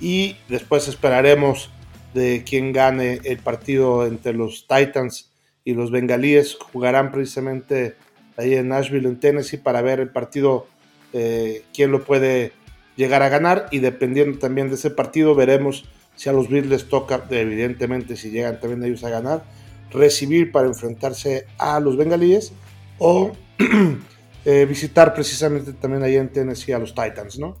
y 0.00 0.36
después 0.48 0.86
esperaremos 0.86 1.70
de 2.16 2.42
quién 2.44 2.72
gane 2.72 3.20
el 3.24 3.38
partido 3.38 4.06
entre 4.06 4.32
los 4.32 4.66
Titans 4.66 5.30
y 5.64 5.74
los 5.74 5.90
Bengalíes. 5.90 6.56
Jugarán 6.72 7.12
precisamente 7.12 7.94
ahí 8.36 8.54
en 8.54 8.68
Nashville, 8.68 9.06
en 9.06 9.20
Tennessee, 9.20 9.58
para 9.58 9.82
ver 9.82 10.00
el 10.00 10.08
partido, 10.08 10.66
eh, 11.12 11.62
quién 11.72 11.92
lo 11.92 12.04
puede 12.04 12.52
llegar 12.96 13.22
a 13.22 13.28
ganar 13.28 13.68
y 13.70 13.80
dependiendo 13.80 14.38
también 14.38 14.68
de 14.68 14.76
ese 14.76 14.90
partido 14.90 15.34
veremos 15.34 15.84
si 16.16 16.30
a 16.30 16.32
los 16.32 16.48
Bills 16.48 16.88
toca, 16.88 17.24
evidentemente 17.30 18.16
si 18.16 18.30
llegan 18.30 18.58
también 18.58 18.82
ellos 18.82 19.04
a 19.04 19.10
ganar, 19.10 19.44
recibir 19.90 20.50
para 20.50 20.66
enfrentarse 20.66 21.46
a 21.58 21.78
los 21.78 21.98
bengalíes 21.98 22.52
o 22.98 23.32
eh, 24.46 24.64
visitar 24.64 25.12
precisamente 25.12 25.74
también 25.74 26.02
ahí 26.02 26.16
en 26.16 26.30
Tennessee 26.30 26.72
a 26.72 26.78
los 26.78 26.94
Titans, 26.94 27.38
¿no? 27.38 27.58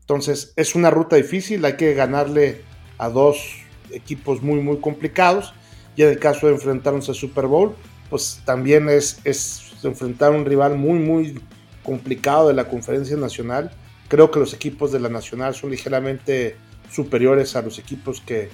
Entonces 0.00 0.54
es 0.56 0.74
una 0.74 0.90
ruta 0.90 1.16
difícil, 1.16 1.62
hay 1.66 1.74
que 1.74 1.92
ganarle 1.92 2.62
a 2.96 3.10
dos 3.10 3.59
equipos 3.92 4.42
muy 4.42 4.60
muy 4.60 4.78
complicados 4.78 5.54
y 5.96 6.02
en 6.02 6.08
el 6.08 6.18
caso 6.18 6.46
de 6.46 6.54
enfrentarnos 6.54 7.08
a 7.08 7.14
Super 7.14 7.46
Bowl, 7.46 7.74
pues 8.08 8.40
también 8.44 8.88
es, 8.88 9.20
es 9.24 9.72
enfrentar 9.82 10.32
a 10.32 10.36
un 10.36 10.44
rival 10.44 10.76
muy 10.76 10.98
muy 10.98 11.40
complicado 11.82 12.48
de 12.48 12.54
la 12.54 12.68
conferencia 12.68 13.16
nacional 13.16 13.70
Creo 14.10 14.32
que 14.32 14.40
los 14.40 14.52
equipos 14.54 14.90
de 14.90 14.98
la 14.98 15.08
Nacional 15.08 15.54
son 15.54 15.70
ligeramente 15.70 16.56
superiores 16.90 17.54
a 17.54 17.62
los 17.62 17.78
equipos 17.78 18.20
que, 18.20 18.50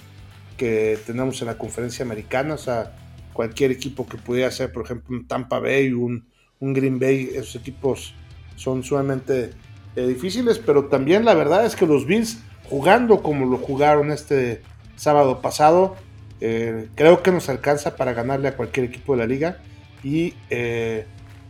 tenemos 1.06 1.40
en 1.40 1.46
la 1.46 1.56
conferencia 1.56 2.04
americana. 2.04 2.52
O 2.52 2.58
sea, 2.58 2.94
cualquier 3.32 3.70
equipo 3.70 4.06
que 4.06 4.18
pudiera 4.18 4.50
ser, 4.50 4.70
por 4.70 4.84
ejemplo, 4.84 5.16
un 5.16 5.26
Tampa 5.26 5.58
Bay, 5.58 5.94
un, 5.94 6.26
un 6.60 6.74
Green 6.74 6.98
Bay, 6.98 7.30
esos 7.32 7.56
equipos 7.56 8.12
son 8.56 8.82
sumamente 8.82 9.52
eh, 9.96 10.06
difíciles. 10.06 10.58
Pero 10.58 10.88
también 10.88 11.24
la 11.24 11.32
verdad 11.32 11.64
es 11.64 11.74
que 11.74 11.86
los 11.86 12.04
Bills, 12.04 12.38
jugando 12.68 13.22
como 13.22 13.46
lo 13.46 13.56
jugaron 13.56 14.12
este 14.12 14.60
sábado 14.96 15.40
pasado, 15.40 15.96
eh, 16.40 16.88
creo 16.94 17.22
que 17.22 17.32
nos 17.32 17.48
alcanza 17.48 17.96
para 17.96 18.12
ganarle 18.12 18.48
a 18.48 18.56
cualquier 18.56 18.86
equipo 18.86 19.14
de 19.14 19.18
la 19.18 19.26
liga. 19.26 19.58
Y, 20.02 20.34
eh, 20.50 21.06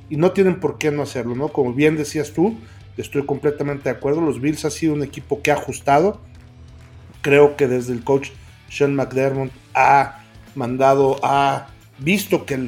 y 0.08 0.16
no 0.16 0.32
tienen 0.32 0.60
por 0.60 0.78
qué 0.78 0.90
no 0.90 1.02
hacerlo, 1.02 1.34
¿no? 1.34 1.48
Como 1.48 1.72
bien 1.72 1.96
decías 1.96 2.32
tú, 2.32 2.56
estoy 2.96 3.26
completamente 3.26 3.84
de 3.84 3.96
acuerdo. 3.96 4.20
Los 4.20 4.40
Bills 4.40 4.64
ha 4.64 4.70
sido 4.70 4.94
un 4.94 5.02
equipo 5.02 5.42
que 5.42 5.50
ha 5.50 5.54
ajustado. 5.54 6.20
Creo 7.22 7.56
que 7.56 7.66
desde 7.66 7.92
el 7.92 8.04
coach 8.04 8.30
Sean 8.68 8.94
McDermott 8.94 9.50
ha 9.74 10.24
mandado, 10.54 11.18
ha 11.22 11.68
visto 11.98 12.46
que 12.46 12.58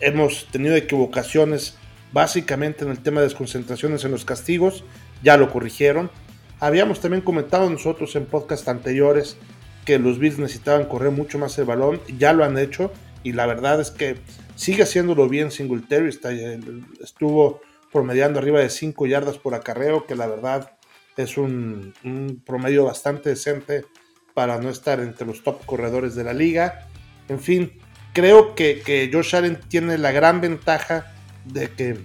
hemos 0.00 0.46
tenido 0.50 0.76
equivocaciones 0.76 1.76
básicamente 2.12 2.84
en 2.84 2.90
el 2.90 3.00
tema 3.00 3.20
de 3.20 3.26
desconcentraciones 3.26 4.04
en 4.04 4.12
los 4.12 4.24
castigos. 4.24 4.84
Ya 5.22 5.36
lo 5.36 5.50
corrigieron. 5.50 6.10
Habíamos 6.60 7.00
también 7.00 7.22
comentado 7.22 7.68
nosotros 7.68 8.14
en 8.16 8.26
podcast 8.26 8.68
anteriores 8.68 9.36
que 9.84 9.98
los 9.98 10.18
Bills 10.18 10.38
necesitaban 10.38 10.86
correr 10.86 11.10
mucho 11.10 11.38
más 11.38 11.58
el 11.58 11.64
balón, 11.64 12.00
ya 12.18 12.32
lo 12.32 12.44
han 12.44 12.58
hecho 12.58 12.92
y 13.22 13.32
la 13.32 13.46
verdad 13.46 13.80
es 13.80 13.90
que 13.90 14.16
sigue 14.54 14.82
haciéndolo 14.82 15.28
bien 15.28 15.50
Singletary, 15.50 16.08
está, 16.08 16.30
estuvo 17.02 17.60
promediando 17.92 18.38
arriba 18.38 18.60
de 18.60 18.70
5 18.70 19.06
yardas 19.06 19.38
por 19.38 19.54
acarreo, 19.54 20.06
que 20.06 20.16
la 20.16 20.26
verdad 20.26 20.72
es 21.16 21.38
un, 21.38 21.94
promedio 22.44 22.84
bastante 22.84 23.30
decente 23.30 23.84
para 24.34 24.58
no 24.58 24.68
estar 24.68 25.00
entre 25.00 25.26
los 25.26 25.42
top 25.42 25.64
corredores 25.64 26.14
de 26.14 26.24
la 26.24 26.32
liga. 26.32 26.88
En 27.28 27.38
fin, 27.38 27.72
creo 28.12 28.54
que, 28.54 28.82
que 28.84 29.08
Josh 29.12 29.36
Allen 29.36 29.60
tiene 29.68 29.96
la 29.96 30.12
gran 30.12 30.40
ventaja 30.40 31.14
de 31.44 31.70
que 31.70 31.98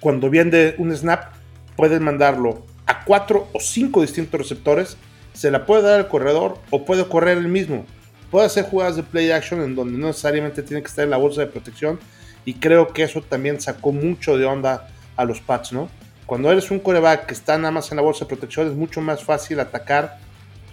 cuando 0.00 0.28
viene 0.28 0.74
un 0.78 0.94
snap 0.94 1.32
pueden 1.76 2.02
mandarlo 2.02 2.66
a 2.86 3.04
cuatro 3.04 3.48
o 3.52 3.60
cinco 3.60 4.02
distintos 4.02 4.38
receptores, 4.40 4.96
se 5.32 5.50
la 5.50 5.66
puede 5.66 5.82
dar 5.82 6.00
al 6.00 6.08
corredor 6.08 6.58
o 6.70 6.84
puede 6.84 7.06
correr 7.06 7.38
el 7.38 7.48
mismo. 7.48 7.86
Puede 8.30 8.46
hacer 8.46 8.64
jugadas 8.64 8.96
de 8.96 9.02
play 9.02 9.30
action 9.30 9.60
en 9.62 9.74
donde 9.74 9.98
no 9.98 10.08
necesariamente 10.08 10.62
tiene 10.62 10.82
que 10.82 10.88
estar 10.88 11.04
en 11.04 11.10
la 11.10 11.16
bolsa 11.16 11.40
de 11.40 11.48
protección 11.48 11.98
y 12.44 12.54
creo 12.54 12.88
que 12.92 13.02
eso 13.02 13.22
también 13.22 13.60
sacó 13.60 13.92
mucho 13.92 14.38
de 14.38 14.46
onda 14.46 14.88
a 15.16 15.24
los 15.24 15.40
Pats, 15.40 15.72
¿no? 15.72 15.90
Cuando 16.26 16.50
eres 16.50 16.70
un 16.70 16.78
coreback 16.78 17.26
que 17.26 17.34
está 17.34 17.58
nada 17.58 17.72
más 17.72 17.90
en 17.90 17.96
la 17.96 18.02
bolsa 18.02 18.24
de 18.24 18.28
protección 18.28 18.68
es 18.68 18.74
mucho 18.74 19.00
más 19.00 19.24
fácil 19.24 19.58
atacar 19.58 20.18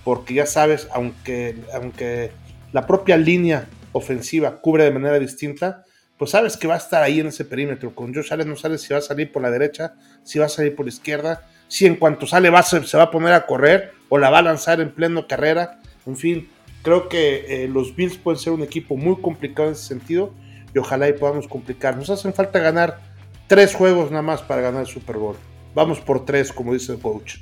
porque 0.03 0.35
ya 0.35 0.45
sabes, 0.45 0.87
aunque, 0.93 1.57
aunque 1.73 2.31
la 2.71 2.85
propia 2.85 3.17
línea 3.17 3.67
ofensiva 3.91 4.61
cubre 4.61 4.83
de 4.83 4.91
manera 4.91 5.19
distinta, 5.19 5.83
pues 6.17 6.31
sabes 6.31 6.57
que 6.57 6.67
va 6.67 6.75
a 6.75 6.77
estar 6.77 7.03
ahí 7.03 7.19
en 7.19 7.27
ese 7.27 7.45
perímetro. 7.45 7.93
Con 7.93 8.13
Josh 8.13 8.31
Allen 8.31 8.49
no 8.49 8.55
sabes 8.55 8.81
si 8.81 8.93
va 8.93 8.99
a 8.99 9.01
salir 9.01 9.31
por 9.31 9.41
la 9.41 9.51
derecha, 9.51 9.95
si 10.23 10.39
va 10.39 10.45
a 10.45 10.49
salir 10.49 10.75
por 10.75 10.85
la 10.85 10.91
izquierda, 10.91 11.47
si 11.67 11.85
en 11.85 11.95
cuanto 11.95 12.27
sale 12.27 12.49
va 12.49 12.63
se, 12.63 12.79
va 12.97 13.03
a 13.03 13.11
poner 13.11 13.33
a 13.33 13.45
correr 13.45 13.93
o 14.09 14.17
la 14.17 14.29
va 14.29 14.39
a 14.39 14.43
lanzar 14.43 14.79
en 14.79 14.91
pleno 14.91 15.27
carrera. 15.27 15.79
En 16.05 16.15
fin, 16.15 16.49
creo 16.81 17.09
que 17.09 17.63
eh, 17.63 17.67
los 17.67 17.95
Bills 17.95 18.17
pueden 18.17 18.39
ser 18.39 18.53
un 18.53 18.63
equipo 18.63 18.95
muy 18.95 19.21
complicado 19.21 19.69
en 19.69 19.73
ese 19.73 19.85
sentido 19.85 20.33
y 20.73 20.77
ojalá 20.77 21.09
y 21.09 21.13
podamos 21.13 21.47
complicar. 21.47 21.97
Nos 21.97 22.09
hacen 22.09 22.33
falta 22.33 22.59
ganar 22.59 22.99
tres 23.47 23.75
juegos 23.75 24.11
nada 24.11 24.23
más 24.23 24.41
para 24.41 24.61
ganar 24.61 24.81
el 24.81 24.87
Super 24.87 25.17
Bowl. 25.17 25.35
Vamos 25.73 25.99
por 25.99 26.25
tres, 26.25 26.51
como 26.51 26.73
dice 26.73 26.93
el 26.93 26.99
coach. 26.99 27.37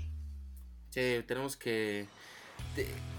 Sí, 0.90 1.24
tenemos 1.28 1.56
que... 1.56 2.08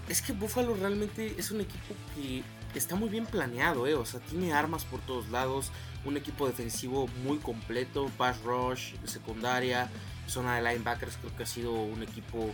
Es 0.09 0.21
que 0.21 0.33
Buffalo 0.33 0.75
realmente 0.75 1.33
es 1.37 1.51
un 1.51 1.61
equipo 1.61 1.95
que 2.15 2.43
está 2.77 2.95
muy 2.95 3.09
bien 3.09 3.25
planeado, 3.25 3.87
¿eh? 3.87 3.95
O 3.95 4.05
sea, 4.05 4.19
tiene 4.19 4.53
armas 4.53 4.85
por 4.85 4.99
todos 5.01 5.29
lados, 5.29 5.71
un 6.05 6.17
equipo 6.17 6.47
defensivo 6.47 7.07
muy 7.23 7.37
completo, 7.37 8.09
pass 8.17 8.41
rush, 8.43 8.93
secundaria, 9.05 9.89
zona 10.27 10.55
de 10.55 10.61
linebackers, 10.61 11.17
creo 11.17 11.35
que 11.35 11.43
ha 11.43 11.47
sido 11.47 11.73
un 11.73 12.03
equipo 12.03 12.53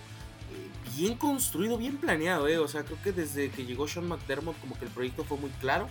eh, 0.53 0.91
bien 0.95 1.15
construido, 1.15 1.77
bien 1.77 1.97
planeado, 1.97 2.47
¿eh? 2.47 2.59
O 2.59 2.67
sea, 2.67 2.83
creo 2.83 3.01
que 3.01 3.11
desde 3.11 3.49
que 3.49 3.65
llegó 3.65 3.87
Sean 3.87 4.07
McDermott 4.07 4.59
como 4.59 4.77
que 4.77 4.85
el 4.85 4.91
proyecto 4.91 5.23
fue 5.23 5.37
muy 5.37 5.49
claro. 5.61 5.87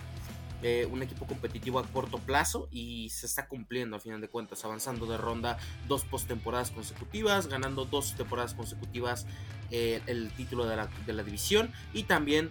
Eh, 0.64 0.86
un 0.86 1.02
equipo 1.02 1.26
competitivo 1.26 1.80
a 1.80 1.82
corto 1.88 2.18
plazo 2.18 2.68
y 2.70 3.08
se 3.10 3.26
está 3.26 3.48
cumpliendo 3.48 3.96
a 3.96 3.98
final 3.98 4.20
de 4.20 4.28
cuentas, 4.28 4.64
avanzando 4.64 5.06
de 5.06 5.16
ronda 5.16 5.58
dos 5.88 6.04
postemporadas 6.04 6.70
consecutivas, 6.70 7.48
ganando 7.48 7.84
dos 7.84 8.14
temporadas 8.14 8.54
consecutivas 8.54 9.26
eh, 9.72 10.00
el 10.06 10.30
título 10.34 10.64
de 10.66 10.76
la, 10.76 10.88
de 11.04 11.12
la 11.14 11.24
división 11.24 11.72
y 11.92 12.04
también 12.04 12.48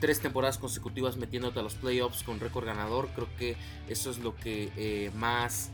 tres 0.00 0.20
temporadas 0.20 0.56
consecutivas 0.56 1.18
metiéndote 1.18 1.60
a 1.60 1.62
los 1.62 1.74
playoffs 1.74 2.22
con 2.22 2.40
récord 2.40 2.64
ganador. 2.64 3.10
Creo 3.14 3.28
que 3.36 3.54
eso 3.86 4.10
es 4.10 4.16
lo 4.16 4.34
que 4.34 5.12
más 5.14 5.72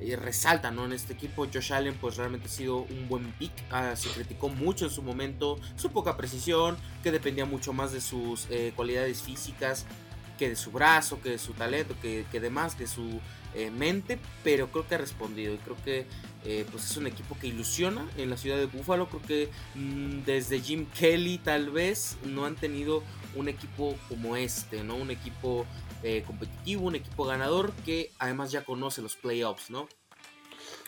eh, 0.00 0.16
resalta 0.16 0.70
¿no? 0.70 0.84
en 0.84 0.92
este 0.92 1.12
equipo. 1.12 1.46
Josh 1.52 1.72
Allen 1.72 1.94
pues 2.00 2.16
realmente 2.16 2.46
ha 2.46 2.50
sido 2.50 2.78
un 2.78 3.08
buen 3.08 3.32
pick. 3.32 3.52
Ah, 3.70 3.94
se 3.96 4.08
criticó 4.08 4.48
mucho 4.48 4.86
en 4.86 4.90
su 4.90 5.02
momento 5.02 5.58
su 5.76 5.90
poca 5.90 6.16
precisión, 6.16 6.76
que 7.02 7.12
dependía 7.12 7.44
mucho 7.44 7.72
más 7.72 7.92
de 7.92 8.00
sus 8.00 8.46
eh, 8.50 8.72
cualidades 8.74 9.22
físicas 9.22 9.86
que 10.38 10.48
de 10.48 10.56
su 10.56 10.70
brazo, 10.70 11.20
que 11.20 11.30
de 11.30 11.38
su 11.38 11.52
talento, 11.52 11.94
que, 12.00 12.24
que 12.32 12.40
de 12.40 12.48
más, 12.48 12.78
de 12.78 12.86
su 12.86 13.20
mente, 13.76 14.16
pero 14.44 14.68
creo 14.70 14.86
que 14.86 14.94
ha 14.94 14.98
respondido 14.98 15.52
y 15.52 15.58
creo 15.58 15.76
que 15.84 16.06
pues 16.70 16.88
es 16.88 16.96
un 16.96 17.08
equipo 17.08 17.36
que 17.36 17.48
ilusiona 17.48 18.08
en 18.16 18.30
la 18.30 18.36
ciudad 18.36 18.56
de 18.56 18.66
Buffalo. 18.66 19.08
Creo 19.08 19.22
que 19.22 19.48
mm, 19.74 20.24
desde 20.24 20.60
Jim 20.60 20.86
Kelly 20.98 21.38
tal 21.38 21.70
vez 21.70 22.16
no 22.24 22.46
han 22.46 22.54
tenido 22.54 23.02
un 23.34 23.48
equipo 23.48 23.96
como 24.08 24.36
este, 24.36 24.82
¿no? 24.82 24.96
Un 24.96 25.10
equipo 25.10 25.66
eh, 26.02 26.24
competitivo, 26.26 26.86
un 26.86 26.94
equipo 26.94 27.24
ganador 27.24 27.72
que 27.84 28.10
además 28.18 28.50
ya 28.50 28.64
conoce 28.64 29.02
los 29.02 29.16
playoffs, 29.16 29.70
¿no? 29.70 29.88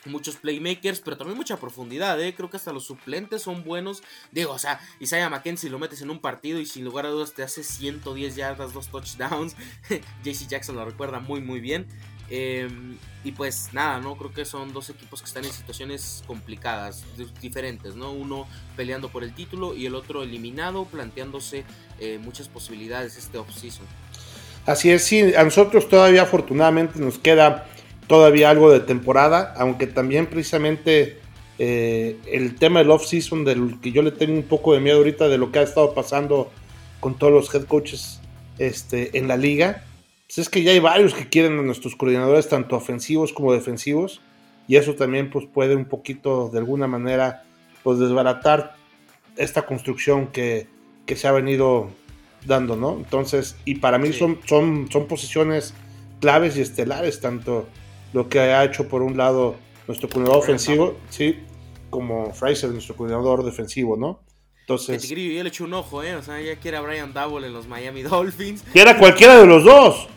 Muchos 0.05 0.37
playmakers, 0.37 1.01
pero 1.01 1.16
también 1.16 1.37
mucha 1.37 1.59
profundidad, 1.59 2.20
¿eh? 2.20 2.35
Creo 2.35 2.51
que 2.51 2.57
hasta 2.57 2.72
los 2.72 2.85
suplentes 2.85 3.42
son 3.42 3.62
buenos. 3.62 4.03
Digo, 4.33 4.53
o 4.53 4.59
sea, 4.59 4.81
Isaiah 4.98 5.31
McKenzie 5.31 5.70
lo 5.70 5.79
metes 5.79 6.03
en 6.03 6.11
un 6.11 6.18
partido 6.18 6.59
y 6.59 6.66
sin 6.66 6.85
lugar 6.85 7.07
a 7.07 7.11
dudas 7.11 7.35
te 7.35 7.44
hace 7.44 7.62
110 7.62 8.35
yardas, 8.35 8.72
dos 8.72 8.88
touchdowns. 8.88 9.55
JC 10.25 10.48
Jackson 10.48 10.75
lo 10.75 10.85
recuerda 10.85 11.20
muy, 11.20 11.40
muy 11.40 11.61
bien. 11.61 11.87
Em, 12.35 12.96
y 13.25 13.33
pues 13.33 13.75
nada, 13.75 14.01
¿no? 14.01 14.16
Creo 14.16 14.33
que 14.33 14.46
son 14.46 14.72
dos 14.72 14.88
equipos 14.88 15.20
que 15.20 15.27
están 15.27 15.44
en 15.44 15.53
situaciones 15.53 16.25
complicadas, 16.27 17.05
diferentes, 17.42 17.94
¿no? 17.94 18.11
Uno 18.11 18.46
peleando 18.75 19.11
por 19.11 19.22
el 19.22 19.35
título 19.35 19.77
y 19.77 19.85
el 19.85 19.94
otro 19.94 20.22
eliminado, 20.22 20.87
planteándose 20.87 21.64
eh, 21.98 22.18
muchas 22.18 22.48
posibilidades 22.48 23.18
este 23.18 23.37
offseason. 23.37 23.87
Así 24.66 24.90
es, 24.90 25.03
sí, 25.03 25.35
a 25.35 25.42
nosotros 25.44 25.88
todavía 25.88 26.22
afortunadamente 26.22 26.98
nos 27.01 27.18
queda 27.18 27.66
todavía 28.07 28.51
algo 28.51 28.70
de 28.70 28.81
temporada, 28.81 29.55
aunque 29.57 29.87
también 29.87 30.27
precisamente 30.27 31.18
eh, 31.59 32.16
el 32.31 32.55
tema 32.57 32.81
del 32.81 32.90
offseason, 32.90 33.44
del 33.44 33.81
que 33.81 33.92
yo 33.92 34.03
le 34.03 34.12
tengo 34.12 34.35
un 34.35 34.44
poco 34.44 34.75
de 34.75 34.81
miedo 34.81 34.98
ahorita 34.98 35.29
de 35.29 35.38
lo 35.38 35.51
que 35.51 35.59
ha 35.59 35.62
estado 35.62 35.94
pasando 35.94 36.51
con 37.01 37.18
todos 37.18 37.33
los 37.33 37.55
head 37.55 37.64
coaches 37.64 38.20
este, 38.59 39.18
en 39.18 39.29
la 39.29 39.37
liga 39.37 39.85
pues 40.33 40.46
es 40.46 40.48
que 40.48 40.62
ya 40.62 40.72
hay 40.72 40.79
varios 40.79 41.12
que 41.12 41.29
quieren 41.29 41.59
a 41.59 41.62
nuestros 41.62 41.94
coordinadores, 41.94 42.48
tanto 42.48 42.75
ofensivos 42.75 43.35
como 43.35 43.53
defensivos, 43.53 44.22
y 44.66 44.77
eso 44.77 44.94
también 44.94 45.29
pues 45.29 45.44
puede 45.44 45.77
un 45.77 45.85
poquito, 45.85 46.48
de 46.48 46.59
alguna 46.59 46.87
manera, 46.87 47.42
pues 47.83 47.98
desbaratar 47.98 48.77
esta 49.37 49.66
construcción 49.66 50.29
que, 50.29 50.68
se 51.14 51.29
ha 51.29 51.33
venido 51.33 51.90
dando, 52.46 52.76
¿no? 52.76 52.94
Entonces, 52.94 53.57
y 53.64 53.76
para 53.76 53.98
mí 53.98 54.12
son, 54.12 54.40
son, 54.46 54.88
son 54.90 55.07
posiciones 55.07 55.74
claves 56.20 56.57
y 56.57 56.61
estelares, 56.61 57.20
tanto 57.20 57.66
lo 58.12 58.28
que 58.28 58.40
ha 58.40 58.64
hecho 58.64 58.88
por 58.88 59.02
un 59.02 59.16
lado 59.16 59.57
nuestro 59.87 60.09
coordinador 60.09 60.42
ofensivo, 60.42 60.96
sí, 61.11 61.38
como 61.90 62.33
Fraser, 62.33 62.70
nuestro 62.70 62.96
coordinador 62.96 63.44
defensivo, 63.44 63.96
¿no? 63.96 64.20
Entonces. 64.61 65.09
yo 65.09 65.16
le 65.16 65.48
eché 65.48 65.64
un 65.64 65.74
ojo, 65.74 66.02
¿eh? 66.02 66.14
O 66.14 66.22
sea, 66.22 66.40
ya 66.40 66.57
quiere 66.57 66.76
a 66.76 66.81
Brian 66.81 67.12
Double 67.12 67.46
en 67.46 67.52
los 67.52 67.66
Miami 67.66 68.02
Dolphins. 68.02 68.62
Y 68.72 68.78
era 68.78 68.96
cualquiera 68.96 69.38
de 69.38 69.46
los 69.46 69.64
dos. 69.64 70.09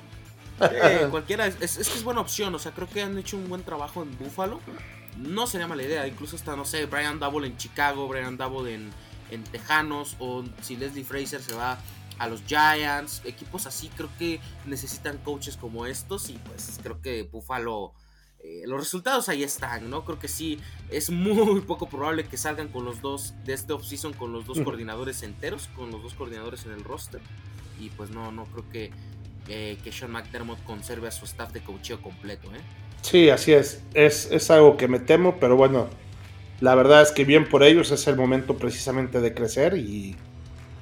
cualquiera, 1.09 1.47
es, 1.47 1.59
es, 1.61 1.89
que 1.89 1.97
es 1.97 2.03
buena 2.03 2.21
opción, 2.21 2.53
o 2.55 2.59
sea, 2.59 2.71
creo 2.71 2.87
que 2.87 3.01
han 3.01 3.17
hecho 3.17 3.35
un 3.35 3.49
buen 3.49 3.63
trabajo 3.63 4.03
en 4.03 4.17
Buffalo. 4.17 4.61
No 5.17 5.47
sería 5.47 5.67
mala 5.67 5.83
idea, 5.83 6.07
incluso 6.07 6.35
hasta, 6.35 6.55
no 6.55 6.65
sé, 6.65 6.85
Brian 6.85 7.19
Double 7.19 7.47
en 7.47 7.57
Chicago, 7.57 8.07
Brian 8.07 8.37
Double 8.37 8.73
en, 8.73 8.91
en 9.31 9.43
Tejanos, 9.43 10.15
o 10.19 10.43
si 10.61 10.75
Leslie 10.75 11.03
Fraser 11.03 11.41
se 11.41 11.55
va 11.55 11.79
a 12.19 12.27
los 12.27 12.43
Giants, 12.45 13.21
equipos 13.25 13.65
así, 13.65 13.89
creo 13.95 14.09
que 14.17 14.39
necesitan 14.65 15.17
coaches 15.17 15.57
como 15.57 15.85
estos 15.85 16.29
y 16.29 16.33
pues 16.33 16.79
creo 16.81 17.01
que 17.01 17.23
Buffalo... 17.23 17.93
Eh, 18.47 18.61
los 18.67 18.79
resultados 18.79 19.27
ahí 19.27 19.41
están, 19.41 19.89
¿no? 19.89 20.05
Creo 20.05 20.19
que 20.19 20.27
sí, 20.27 20.59
es 20.91 21.09
muy 21.09 21.61
poco 21.67 21.89
probable 21.89 22.25
que 22.25 22.37
salgan 22.37 22.67
con 22.67 22.85
los 22.85 23.01
dos 23.01 23.33
de 23.43 23.53
este 23.53 23.73
offseason, 23.73 24.13
con 24.13 24.33
los 24.33 24.45
dos 24.45 24.61
coordinadores 24.61 25.23
enteros, 25.23 25.67
con 25.75 25.89
los 25.89 26.03
dos 26.03 26.13
coordinadores 26.13 26.63
en 26.65 26.73
el 26.73 26.83
roster. 26.83 27.21
Y 27.79 27.89
pues 27.89 28.11
no, 28.11 28.31
no 28.31 28.45
creo 28.45 28.69
que 28.69 28.91
eh, 29.47 29.77
que 29.83 29.91
Sean 29.91 30.11
McDermott 30.11 30.63
conserve 30.63 31.07
a 31.07 31.11
su 31.11 31.25
staff 31.25 31.51
de 31.53 31.61
coacheo 31.61 32.01
completo. 32.01 32.47
¿eh? 32.53 32.59
Sí, 33.01 33.29
así 33.29 33.53
es. 33.53 33.83
es. 33.93 34.29
Es 34.31 34.49
algo 34.49 34.77
que 34.77 34.87
me 34.87 34.99
temo, 34.99 35.37
pero 35.39 35.55
bueno, 35.55 35.87
la 36.61 36.73
verdad 36.73 37.01
es 37.03 37.11
que 37.11 37.25
bien 37.25 37.47
por 37.47 37.63
ellos 37.63 37.91
es 37.91 38.07
el 38.07 38.15
momento 38.15 38.57
precisamente 38.57 39.21
de 39.21 39.33
crecer 39.33 39.77
y, 39.77 40.15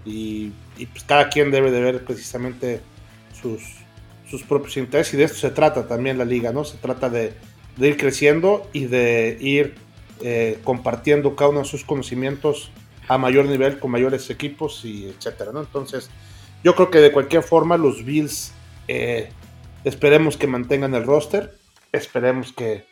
y, 0.06 0.52
pues 0.92 1.04
cada 1.06 1.30
quien 1.30 1.52
debe 1.52 1.72
de 1.72 1.82
ver 1.82 2.04
precisamente 2.04 2.82
sus, 3.40 3.62
sus 4.30 4.44
propios 4.44 4.78
intereses 4.78 5.14
y 5.14 5.18
de 5.18 5.26
esto 5.26 5.38
se 5.38 5.52
trata 5.52 5.88
también 5.88 6.18
la 6.18 6.26
liga, 6.26 6.52
¿no? 6.52 6.64
Se 6.64 6.78
trata 6.78 7.10
de, 7.10 7.34
ir 7.78 7.98
creciendo 7.98 8.68
y 8.74 8.86
de 8.86 9.38
ir 9.40 9.76
eh, 10.22 10.60
compartiendo 10.64 11.36
cada 11.36 11.50
uno 11.50 11.60
de 11.60 11.66
sus 11.66 11.84
conocimientos 11.84 12.72
a 13.08 13.18
mayor 13.18 13.46
nivel 13.46 13.80
con 13.80 13.92
mayores 13.92 14.30
equipos 14.30 14.86
y 14.86 15.06
etcétera, 15.06 15.52
¿no? 15.52 15.62
Entonces, 15.62 16.10
yo 16.64 16.76
creo 16.76 16.90
que 16.90 17.00
de 17.00 17.12
cualquier 17.12 17.44
forma 17.44 17.78
los 17.78 18.06
Bills 18.06 18.54
eh, 18.88 19.30
esperemos 19.84 20.38
que 20.38 20.48
mantengan 20.48 20.94
el 20.96 21.04
roster, 21.04 21.58
esperemos 21.92 22.54
que 22.54 22.86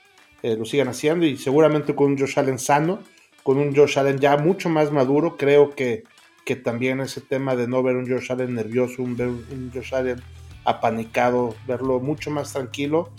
eh, 0.44 0.56
lo 0.58 0.66
sigan 0.66 0.88
haciendo 0.88 1.26
y 1.26 1.38
seguramente 1.38 1.96
con 1.96 2.08
un 2.08 2.18
Josh 2.18 2.38
Allen 2.38 2.60
sano, 2.60 3.00
con 3.44 3.58
un 3.58 3.76
Josh 3.76 3.98
Allen 3.98 4.20
ya 4.20 4.38
mucho 4.38 4.70
más 4.70 4.92
maduro, 4.92 5.38
creo 5.38 5.72
que, 5.76 6.04
que 6.46 6.56
también 6.56 7.00
ese 7.00 7.22
tema 7.22 7.56
de 7.56 7.68
no 7.68 7.84
ver 7.84 7.96
un 7.96 8.10
Josh 8.10 8.32
Allen 8.32 8.56
nervioso, 8.56 9.04
un, 9.04 9.16
ver 9.16 9.28
un 9.28 9.72
Josh 9.74 9.94
Allen 9.94 10.22
apanicado, 10.66 11.56
verlo 11.68 12.00
mucho 12.00 12.32
más 12.32 12.54
tranquilo, 12.54 13.10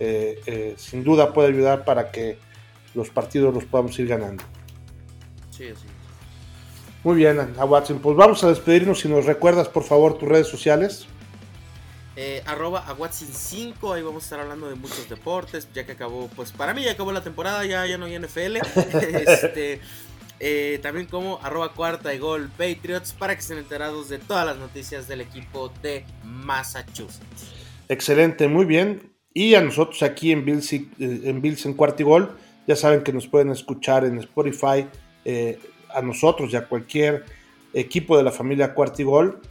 eh, 0.00 0.74
sin 0.76 1.04
duda 1.04 1.32
puede 1.32 1.48
ayudar 1.48 1.84
para 1.84 2.10
que 2.10 2.38
los 2.94 3.10
partidos 3.10 3.54
los 3.54 3.64
podamos 3.64 3.98
ir 3.98 4.08
ganando. 4.08 4.44
Sí, 5.50 5.68
sí. 5.68 5.86
Muy 7.04 7.16
bien, 7.16 7.38
a 7.40 7.64
Watson. 7.64 8.00
Pues 8.00 8.16
vamos 8.16 8.42
a 8.44 8.48
despedirnos. 8.48 9.00
Si 9.00 9.08
nos 9.08 9.24
recuerdas, 9.24 9.68
por 9.68 9.84
favor, 9.84 10.18
tus 10.18 10.28
redes 10.28 10.48
sociales. 10.48 11.06
Eh, 12.16 12.42
arroba 12.46 12.80
a 12.80 12.94
Watson 12.94 13.28
5, 13.30 13.92
ahí 13.92 14.02
vamos 14.02 14.24
a 14.24 14.26
estar 14.26 14.40
hablando 14.40 14.68
de 14.68 14.74
muchos 14.74 15.08
deportes, 15.08 15.68
ya 15.72 15.86
que 15.86 15.92
acabó, 15.92 16.28
pues 16.34 16.50
para 16.50 16.74
mí 16.74 16.82
ya 16.82 16.90
acabó 16.90 17.12
la 17.12 17.22
temporada, 17.22 17.64
ya, 17.64 17.86
ya 17.86 17.96
no 17.96 18.06
hay 18.06 18.18
NFL. 18.18 18.56
este, 19.26 19.80
eh, 20.40 20.78
también 20.82 21.06
como 21.06 21.38
arroba 21.42 21.72
cuarta 21.72 22.14
y 22.14 22.18
gol 22.18 22.50
Patriots 22.56 23.12
para 23.12 23.34
que 23.34 23.40
estén 23.40 23.58
enterados 23.58 24.08
de 24.08 24.18
todas 24.18 24.46
las 24.46 24.56
noticias 24.56 25.08
del 25.08 25.20
equipo 25.20 25.72
de 25.82 26.04
Massachusetts. 26.24 27.52
Excelente, 27.88 28.48
muy 28.48 28.64
bien. 28.64 29.12
Y 29.34 29.54
a 29.54 29.60
nosotros 29.60 30.02
aquí 30.02 30.32
en 30.32 30.44
Bills, 30.44 30.72
eh, 30.72 30.88
en, 30.98 31.40
Bills 31.40 31.64
en 31.66 31.74
cuarta 31.74 32.02
y 32.02 32.04
gol, 32.04 32.36
ya 32.66 32.76
saben 32.76 33.02
que 33.02 33.12
nos 33.12 33.26
pueden 33.26 33.50
escuchar 33.50 34.04
en 34.04 34.18
Spotify, 34.18 34.86
a 35.94 36.00
nosotros 36.00 36.50
y 36.52 36.56
a 36.56 36.64
cualquier 36.64 37.24
equipo 37.74 38.16
de 38.16 38.22
la 38.22 38.30
familia 38.30 38.72
cuarta 38.72 39.02
y 39.02 39.04
gol 39.04 39.42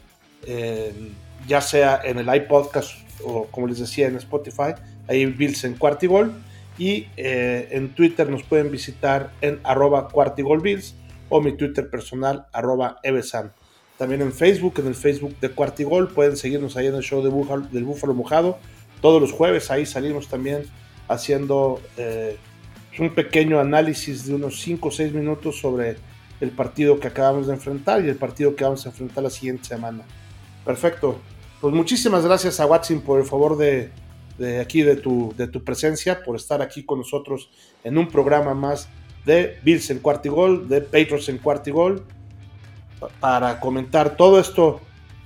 ya 1.47 1.61
sea 1.61 2.01
en 2.03 2.19
el 2.19 2.33
iPodcast 2.33 2.91
o 3.23 3.45
como 3.47 3.67
les 3.67 3.79
decía 3.79 4.07
en 4.07 4.15
Spotify, 4.17 4.73
ahí 5.07 5.25
Bills 5.25 5.63
en 5.63 5.75
Cuartigol. 5.75 6.33
Y 6.33 6.46
eh, 6.79 7.69
en 7.71 7.89
Twitter 7.95 8.29
nos 8.29 8.43
pueden 8.43 8.71
visitar 8.71 9.31
en 9.41 9.59
arroba 9.63 10.09
cuartigolbills 10.09 10.95
o 11.29 11.41
mi 11.41 11.53
Twitter 11.53 11.89
personal 11.89 12.47
arroba 12.53 12.99
evesan. 13.03 13.51
También 13.97 14.21
en 14.21 14.31
Facebook, 14.31 14.75
en 14.77 14.87
el 14.87 14.95
Facebook 14.95 15.35
de 15.39 15.49
Cuartigol, 15.49 16.09
pueden 16.09 16.37
seguirnos 16.37 16.77
ahí 16.77 16.85
en 16.85 16.95
el 16.95 17.01
show 17.01 17.23
de 17.23 17.69
del 17.71 17.83
Búfalo 17.83 18.13
Mojado. 18.13 18.59
Todos 19.01 19.19
los 19.19 19.31
jueves 19.31 19.71
ahí 19.71 19.85
salimos 19.87 20.27
también 20.27 20.65
haciendo 21.07 21.81
eh, 21.97 22.37
un 22.99 23.13
pequeño 23.13 23.59
análisis 23.59 24.27
de 24.27 24.35
unos 24.35 24.59
5 24.61 24.87
o 24.87 24.91
6 24.91 25.13
minutos 25.13 25.59
sobre 25.59 25.97
el 26.39 26.51
partido 26.51 26.99
que 26.99 27.07
acabamos 27.07 27.47
de 27.47 27.53
enfrentar 27.53 28.05
y 28.05 28.09
el 28.09 28.15
partido 28.15 28.55
que 28.55 28.63
vamos 28.63 28.85
a 28.85 28.89
enfrentar 28.89 29.23
la 29.23 29.31
siguiente 29.31 29.65
semana. 29.65 30.03
Perfecto. 30.63 31.19
Pues 31.59 31.73
muchísimas 31.73 32.23
gracias 32.23 32.59
a 32.59 32.67
Watson 32.67 33.01
por 33.01 33.19
el 33.19 33.25
favor 33.25 33.57
de, 33.57 33.89
aquí, 34.59 34.83
de 34.83 34.95
tu, 34.95 35.33
de 35.37 35.47
tu 35.47 35.63
presencia, 35.63 36.23
por 36.23 36.35
estar 36.35 36.61
aquí 36.61 36.83
con 36.83 36.99
nosotros 36.99 37.49
en 37.83 37.97
un 37.97 38.07
programa 38.07 38.53
más 38.53 38.87
de 39.25 39.57
Bills 39.63 39.89
en 39.89 39.99
Cuartigol, 39.99 40.69
de 40.69 40.81
Patriots 40.81 41.29
en 41.29 41.37
Cuartigol, 41.37 42.05
para 43.19 43.59
comentar 43.59 44.15
todo 44.15 44.39
esto, 44.39 44.79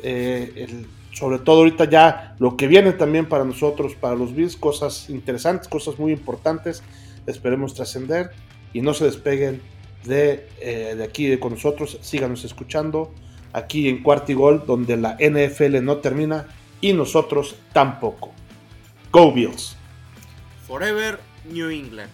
eh, 0.03 0.85
sobre 1.13 1.39
todo 1.39 1.59
ahorita 1.59 1.85
ya 1.85 2.35
lo 2.39 2.57
que 2.57 2.67
viene 2.67 2.93
también 2.93 3.27
para 3.27 3.45
nosotros, 3.45 3.95
para 3.95 4.15
los 4.15 4.33
Bills, 4.33 4.55
cosas 4.55 5.09
interesantes, 5.09 5.67
cosas 5.67 5.99
muy 5.99 6.11
importantes, 6.11 6.83
esperemos 7.27 7.73
trascender 7.73 8.31
y 8.73 8.81
no 8.81 8.93
se 8.93 9.05
despeguen 9.05 9.61
de, 10.05 10.47
eh, 10.59 10.95
de 10.97 11.03
aquí 11.03 11.27
de 11.27 11.39
con 11.39 11.53
nosotros, 11.53 11.99
síganos 12.01 12.43
escuchando 12.43 13.13
aquí 13.53 13.87
en 13.87 14.01
Cuartigol, 14.01 14.63
donde 14.65 14.97
la 14.97 15.17
NFL 15.19 15.83
no 15.83 15.97
termina 15.97 16.47
y 16.79 16.93
nosotros 16.93 17.55
tampoco. 17.73 18.31
Go 19.11 19.29
Bills. 19.29 19.75
Forever 20.63 21.19
New 21.43 21.69
England. 21.69 22.11